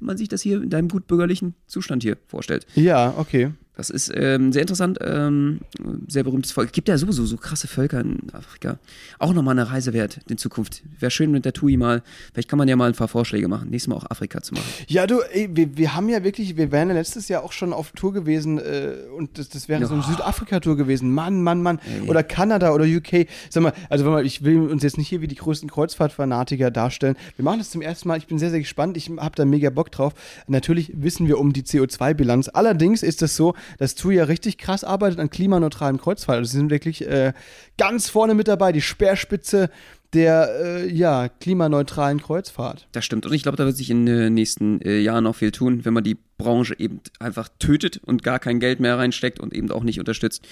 man 0.00 0.16
sich 0.16 0.28
das 0.28 0.42
hier 0.42 0.62
in 0.62 0.70
deinem 0.70 0.88
gut 0.88 1.06
bürgerlichen 1.06 1.54
Zustand 1.66 2.02
hier 2.02 2.16
vorstellt. 2.26 2.66
Ja, 2.74 3.14
okay. 3.16 3.52
Das 3.76 3.90
ist 3.90 4.12
ähm, 4.14 4.52
sehr 4.52 4.62
interessant, 4.62 4.98
ähm, 5.02 5.60
sehr 6.06 6.22
berühmtes 6.22 6.52
Volk. 6.52 6.72
Gibt 6.72 6.88
ja 6.88 6.96
sowieso 6.96 7.26
so 7.26 7.36
krasse 7.36 7.66
Völker 7.66 8.00
in 8.00 8.20
Afrika. 8.32 8.78
Auch 9.18 9.34
nochmal 9.34 9.58
eine 9.58 9.68
Reise 9.68 9.92
wert 9.92 10.20
in 10.28 10.38
Zukunft. 10.38 10.82
Wäre 11.00 11.10
schön 11.10 11.32
mit 11.32 11.44
der 11.44 11.52
TUI 11.52 11.76
mal, 11.76 12.02
vielleicht 12.32 12.48
kann 12.48 12.58
man 12.58 12.68
ja 12.68 12.76
mal 12.76 12.88
ein 12.88 12.94
paar 12.94 13.08
Vorschläge 13.08 13.48
machen, 13.48 13.70
nächstes 13.70 13.88
Mal 13.88 13.96
auch 13.96 14.08
Afrika 14.08 14.42
zu 14.42 14.54
machen. 14.54 14.66
Ja, 14.86 15.08
du, 15.08 15.20
ey, 15.20 15.48
wir, 15.52 15.76
wir 15.76 15.94
haben 15.94 16.08
ja 16.08 16.22
wirklich, 16.22 16.56
wir 16.56 16.70
wären 16.70 16.88
ja 16.88 16.94
letztes 16.94 17.28
Jahr 17.28 17.42
auch 17.42 17.50
schon 17.50 17.72
auf 17.72 17.90
Tour 17.92 18.12
gewesen 18.12 18.58
äh, 18.58 18.94
und 19.16 19.38
das, 19.38 19.48
das 19.48 19.68
wäre 19.68 19.84
so 19.86 19.94
eine 19.94 20.04
Südafrika-Tour 20.04 20.76
gewesen. 20.76 21.12
Mann, 21.12 21.42
Mann, 21.42 21.60
Mann. 21.60 21.80
Ey. 21.84 22.08
Oder 22.08 22.22
Kanada 22.22 22.72
oder 22.72 22.84
UK. 22.84 23.26
Sag 23.50 23.64
mal, 23.64 23.72
also 23.90 24.04
mal, 24.04 24.24
ich 24.24 24.44
will 24.44 24.60
uns 24.60 24.84
jetzt 24.84 24.98
nicht 24.98 25.08
hier 25.08 25.20
wie 25.20 25.28
die 25.28 25.34
größten 25.34 25.68
Kreuzfahrtfanatiker 25.68 26.70
darstellen. 26.70 27.16
Wir 27.36 27.44
machen 27.44 27.58
das 27.58 27.70
zum 27.70 27.82
ersten 27.82 28.06
Mal. 28.06 28.18
Ich 28.18 28.28
bin 28.28 28.38
sehr, 28.38 28.50
sehr 28.50 28.60
gespannt. 28.60 28.96
Ich 28.96 29.10
habe 29.10 29.34
da 29.34 29.44
mega 29.44 29.70
Bock 29.70 29.90
drauf. 29.90 30.14
Natürlich 30.46 30.92
wissen 30.94 31.26
wir 31.26 31.38
um 31.38 31.52
die 31.52 31.62
CO2-Bilanz. 31.62 32.50
Allerdings 32.50 33.02
ist 33.02 33.20
es 33.22 33.34
so, 33.34 33.54
dass 33.78 33.94
TUI 33.94 34.16
ja 34.16 34.24
richtig 34.24 34.58
krass 34.58 34.84
arbeitet 34.84 35.18
an 35.20 35.30
klimaneutralen 35.30 35.98
Kreuzfahrten. 35.98 36.40
Also 36.42 36.52
sie 36.52 36.58
sind 36.58 36.70
wirklich 36.70 37.06
äh, 37.06 37.32
ganz 37.78 38.08
vorne 38.08 38.34
mit 38.34 38.48
dabei, 38.48 38.72
die 38.72 38.82
Speerspitze 38.82 39.70
der 40.14 40.48
äh, 40.62 40.92
ja, 40.92 41.28
klimaneutralen 41.28 42.22
Kreuzfahrt. 42.22 42.88
Das 42.92 43.04
stimmt. 43.04 43.26
Und 43.26 43.32
ich 43.32 43.42
glaube, 43.42 43.56
da 43.56 43.66
wird 43.66 43.76
sich 43.76 43.90
in 43.90 44.06
den 44.06 44.34
nächsten 44.34 44.80
äh, 44.80 44.98
Jahren 45.00 45.24
noch 45.24 45.36
viel 45.36 45.50
tun, 45.50 45.84
wenn 45.84 45.92
man 45.92 46.04
die 46.04 46.16
Branche 46.38 46.78
eben 46.78 47.00
einfach 47.18 47.48
tötet 47.58 48.00
und 48.04 48.22
gar 48.22 48.38
kein 48.38 48.60
Geld 48.60 48.80
mehr 48.80 48.96
reinsteckt 48.96 49.40
und 49.40 49.52
eben 49.52 49.70
auch 49.70 49.82
nicht 49.82 49.98
unterstützt, 49.98 50.46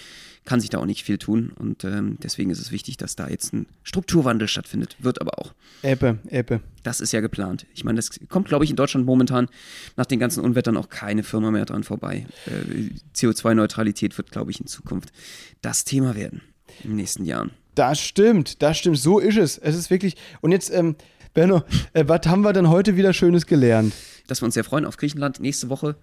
kann 0.45 0.61
sich 0.61 0.71
da 0.71 0.79
auch 0.79 0.87
nicht 0.87 1.05
viel 1.05 1.19
tun. 1.19 1.53
Und 1.57 1.85
ähm, 1.85 2.19
deswegen 2.23 2.51
ist 2.51 2.61
es 2.61 2.73
wichtig, 2.73 2.97
dass 2.97 3.15
da 3.15 3.29
jetzt 3.29 3.53
ein 3.53 3.67
Strukturwandel 3.85 4.49
stattfindet. 4.49 4.97
Wird 4.99 5.21
aber 5.21 5.39
auch. 5.39 5.55
Ebbe, 5.83 6.19
Ebbe. 6.29 6.61
Das 6.83 7.01
ist 7.01 7.13
ja 7.13 7.21
geplant. 7.21 7.67
Ich 7.75 7.85
meine, 7.85 7.97
das 7.97 8.11
kommt, 8.29 8.49
glaube 8.49 8.65
ich, 8.65 8.71
in 8.71 8.77
Deutschland 8.77 9.07
momentan 9.07 9.49
nach 9.97 10.07
den 10.07 10.19
ganzen 10.19 10.43
Unwettern 10.43 10.77
auch 10.77 10.89
keine 10.89 11.23
Firma 11.23 11.51
mehr 11.51 11.65
dran 11.65 11.85
vorbei. 11.85 12.27
Äh, 12.47 12.91
CO2-Neutralität 13.17 14.19
wird, 14.19 14.33
glaube 14.33 14.51
ich, 14.51 14.61
in 14.61 14.67
Zukunft 14.67 15.13
das 15.61 15.85
Thema 15.85 16.17
werden 16.17 16.43
in 16.83 16.91
den 16.91 16.97
nächsten 16.97 17.25
Jahren. 17.25 17.51
Das 17.75 18.01
stimmt, 18.01 18.63
das 18.63 18.79
stimmt. 18.79 18.99
So 18.99 19.19
ist 19.19 19.39
es. 19.39 19.59
Es 19.59 19.77
ist 19.77 19.91
wirklich. 19.91 20.17
Und 20.41 20.53
jetzt, 20.53 20.73
ähm, 20.73 20.97
Benno, 21.35 21.63
äh, 21.95 22.05
was 22.07 22.27
haben 22.27 22.43
wir 22.43 22.53
denn 22.53 22.69
heute 22.69 22.97
wieder 22.97 23.13
Schönes 23.13 23.47
gelernt? 23.47 23.95
Dass 24.27 24.43
wir 24.43 24.47
uns 24.47 24.55
sehr 24.55 24.65
freuen 24.65 24.85
auf 24.85 24.97
Griechenland. 24.97 25.41
Nächste 25.41 25.71
Woche 25.71 25.97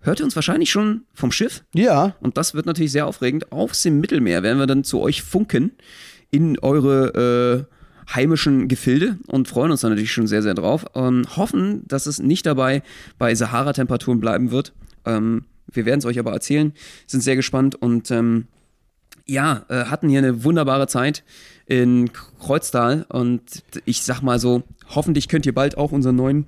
hört 0.00 0.20
ihr 0.20 0.24
uns 0.24 0.36
wahrscheinlich 0.36 0.70
schon 0.70 1.02
vom 1.12 1.32
Schiff. 1.32 1.64
Ja. 1.74 2.16
Und 2.20 2.36
das 2.36 2.54
wird 2.54 2.66
natürlich 2.66 2.92
sehr 2.92 3.06
aufregend. 3.06 3.52
Aufs 3.52 3.82
dem 3.82 4.00
Mittelmeer 4.00 4.42
werden 4.42 4.58
wir 4.58 4.66
dann 4.66 4.84
zu 4.84 5.00
euch 5.00 5.22
funken 5.22 5.72
in 6.30 6.58
eure 6.58 7.66
äh, 7.68 8.12
heimischen 8.14 8.68
Gefilde 8.68 9.18
und 9.26 9.48
freuen 9.48 9.70
uns 9.70 9.82
da 9.82 9.88
natürlich 9.88 10.12
schon 10.12 10.26
sehr, 10.26 10.42
sehr 10.42 10.54
drauf. 10.54 10.84
Ähm, 10.94 11.24
hoffen, 11.36 11.86
dass 11.86 12.06
es 12.06 12.18
nicht 12.18 12.46
dabei 12.46 12.82
bei 13.18 13.34
Sahara-Temperaturen 13.34 14.20
bleiben 14.20 14.50
wird. 14.50 14.72
Ähm, 15.04 15.44
wir 15.66 15.86
werden 15.86 16.00
es 16.00 16.06
euch 16.06 16.18
aber 16.18 16.32
erzählen, 16.32 16.72
sind 17.06 17.22
sehr 17.22 17.36
gespannt 17.36 17.74
und 17.74 18.10
ähm, 18.10 18.46
ja, 19.26 19.64
äh, 19.68 19.84
hatten 19.86 20.08
hier 20.08 20.18
eine 20.18 20.44
wunderbare 20.44 20.86
Zeit 20.86 21.22
in 21.66 22.10
Kreuztal 22.40 23.06
und 23.08 23.42
ich 23.84 24.02
sag 24.02 24.20
mal 24.22 24.38
so, 24.38 24.62
hoffentlich 24.90 25.28
könnt 25.28 25.46
ihr 25.46 25.54
bald 25.54 25.78
auch 25.78 25.92
unseren 25.92 26.16
neuen 26.16 26.46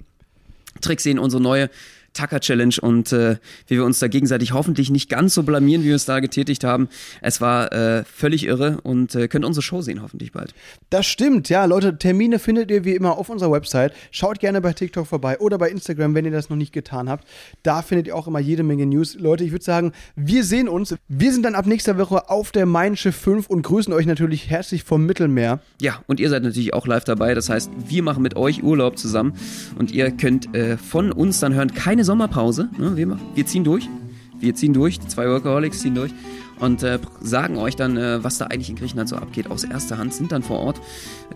Trick 0.80 1.00
sehen, 1.00 1.18
unsere 1.18 1.42
neue 1.42 1.70
Tucker 2.16 2.40
Challenge 2.40 2.74
und 2.80 3.12
äh, 3.12 3.36
wie 3.66 3.76
wir 3.76 3.84
uns 3.84 3.98
da 3.98 4.08
gegenseitig 4.08 4.52
hoffentlich 4.52 4.90
nicht 4.90 5.08
ganz 5.08 5.34
so 5.34 5.42
blamieren, 5.42 5.82
wie 5.82 5.88
wir 5.88 5.96
es 5.96 6.06
da 6.06 6.20
getätigt 6.20 6.64
haben. 6.64 6.88
Es 7.20 7.40
war 7.40 7.72
äh, 7.72 8.04
völlig 8.04 8.44
irre 8.46 8.78
und 8.82 9.14
äh, 9.14 9.28
könnt 9.28 9.44
unsere 9.44 9.62
Show 9.62 9.82
sehen, 9.82 10.02
hoffentlich 10.02 10.32
bald. 10.32 10.54
Das 10.90 11.06
stimmt, 11.06 11.48
ja, 11.48 11.64
Leute, 11.64 11.98
Termine 11.98 12.38
findet 12.38 12.70
ihr 12.70 12.84
wie 12.84 12.94
immer 12.94 13.18
auf 13.18 13.28
unserer 13.28 13.52
Website. 13.52 13.92
Schaut 14.10 14.40
gerne 14.40 14.60
bei 14.60 14.72
TikTok 14.72 15.06
vorbei 15.06 15.38
oder 15.38 15.58
bei 15.58 15.70
Instagram, 15.70 16.14
wenn 16.14 16.24
ihr 16.24 16.30
das 16.30 16.48
noch 16.48 16.56
nicht 16.56 16.72
getan 16.72 17.08
habt. 17.08 17.26
Da 17.62 17.82
findet 17.82 18.06
ihr 18.06 18.16
auch 18.16 18.26
immer 18.26 18.40
jede 18.40 18.62
Menge 18.62 18.86
News. 18.86 19.16
Leute, 19.18 19.44
ich 19.44 19.52
würde 19.52 19.64
sagen, 19.64 19.92
wir 20.14 20.44
sehen 20.44 20.68
uns. 20.68 20.94
Wir 21.08 21.32
sind 21.32 21.44
dann 21.44 21.54
ab 21.54 21.66
nächster 21.66 21.98
Woche 21.98 22.30
auf 22.30 22.52
der 22.52 22.66
Mein 22.66 22.96
Schiff 22.96 23.16
5 23.16 23.48
und 23.48 23.62
grüßen 23.62 23.92
euch 23.92 24.06
natürlich 24.06 24.48
herzlich 24.48 24.84
vom 24.84 25.04
Mittelmeer. 25.04 25.60
Ja, 25.80 26.02
und 26.06 26.20
ihr 26.20 26.30
seid 26.30 26.42
natürlich 26.42 26.72
auch 26.72 26.86
live 26.86 27.04
dabei. 27.04 27.34
Das 27.34 27.48
heißt, 27.48 27.70
wir 27.88 28.02
machen 28.02 28.22
mit 28.22 28.36
euch 28.36 28.62
Urlaub 28.62 28.98
zusammen 28.98 29.34
und 29.78 29.90
ihr 29.90 30.10
könnt 30.10 30.54
äh, 30.54 30.76
von 30.78 31.12
uns 31.12 31.40
dann 31.40 31.54
hören, 31.54 31.74
keine 31.74 32.04
Sommerpause. 32.06 32.70
Ne? 32.78 32.96
Wir, 32.96 33.18
wir 33.34 33.46
ziehen 33.46 33.64
durch. 33.64 33.88
Wir 34.38 34.54
ziehen 34.54 34.72
durch. 34.72 34.98
Die 34.98 35.08
zwei 35.08 35.28
Workaholics 35.28 35.80
ziehen 35.80 35.94
durch. 35.94 36.12
Und 36.58 36.82
äh, 36.82 36.98
sagen 37.20 37.58
euch 37.58 37.76
dann, 37.76 37.96
äh, 37.96 38.24
was 38.24 38.38
da 38.38 38.46
eigentlich 38.46 38.70
in 38.70 38.76
Griechenland 38.76 39.08
so 39.08 39.16
abgeht, 39.16 39.50
aus 39.50 39.64
erster 39.64 39.98
Hand, 39.98 40.14
sind 40.14 40.32
dann 40.32 40.42
vor 40.42 40.60
Ort 40.60 40.80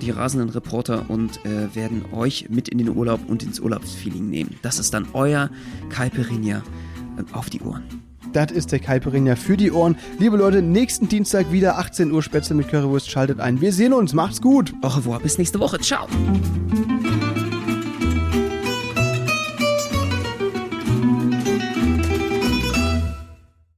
die 0.00 0.10
rasenden 0.10 0.48
Reporter 0.48 1.04
und 1.08 1.44
äh, 1.44 1.74
werden 1.74 2.04
euch 2.12 2.48
mit 2.48 2.68
in 2.68 2.78
den 2.78 2.88
Urlaub 2.88 3.20
und 3.28 3.42
ins 3.42 3.60
Urlaubsfeeling 3.60 4.30
nehmen. 4.30 4.56
Das 4.62 4.78
ist 4.78 4.94
dann 4.94 5.06
euer 5.12 5.50
Caipirinha 5.90 6.58
äh, 7.18 7.32
auf 7.32 7.50
die 7.50 7.60
Ohren. 7.60 7.82
Das 8.32 8.52
ist 8.52 8.72
der 8.72 8.78
Caipirinha 8.78 9.34
für 9.34 9.56
die 9.56 9.72
Ohren. 9.72 9.96
Liebe 10.18 10.36
Leute, 10.36 10.62
nächsten 10.62 11.08
Dienstag 11.08 11.50
wieder 11.52 11.78
18 11.78 12.12
Uhr 12.12 12.22
Spätzle 12.22 12.54
mit 12.54 12.68
Currywurst. 12.68 13.10
Schaltet 13.10 13.40
ein. 13.40 13.60
Wir 13.60 13.72
sehen 13.72 13.92
uns. 13.92 14.14
Macht's 14.14 14.40
gut. 14.40 14.72
Au 14.82 14.88
revoir, 14.88 15.20
bis 15.20 15.36
nächste 15.36 15.58
Woche. 15.58 15.80
Ciao. 15.80 16.06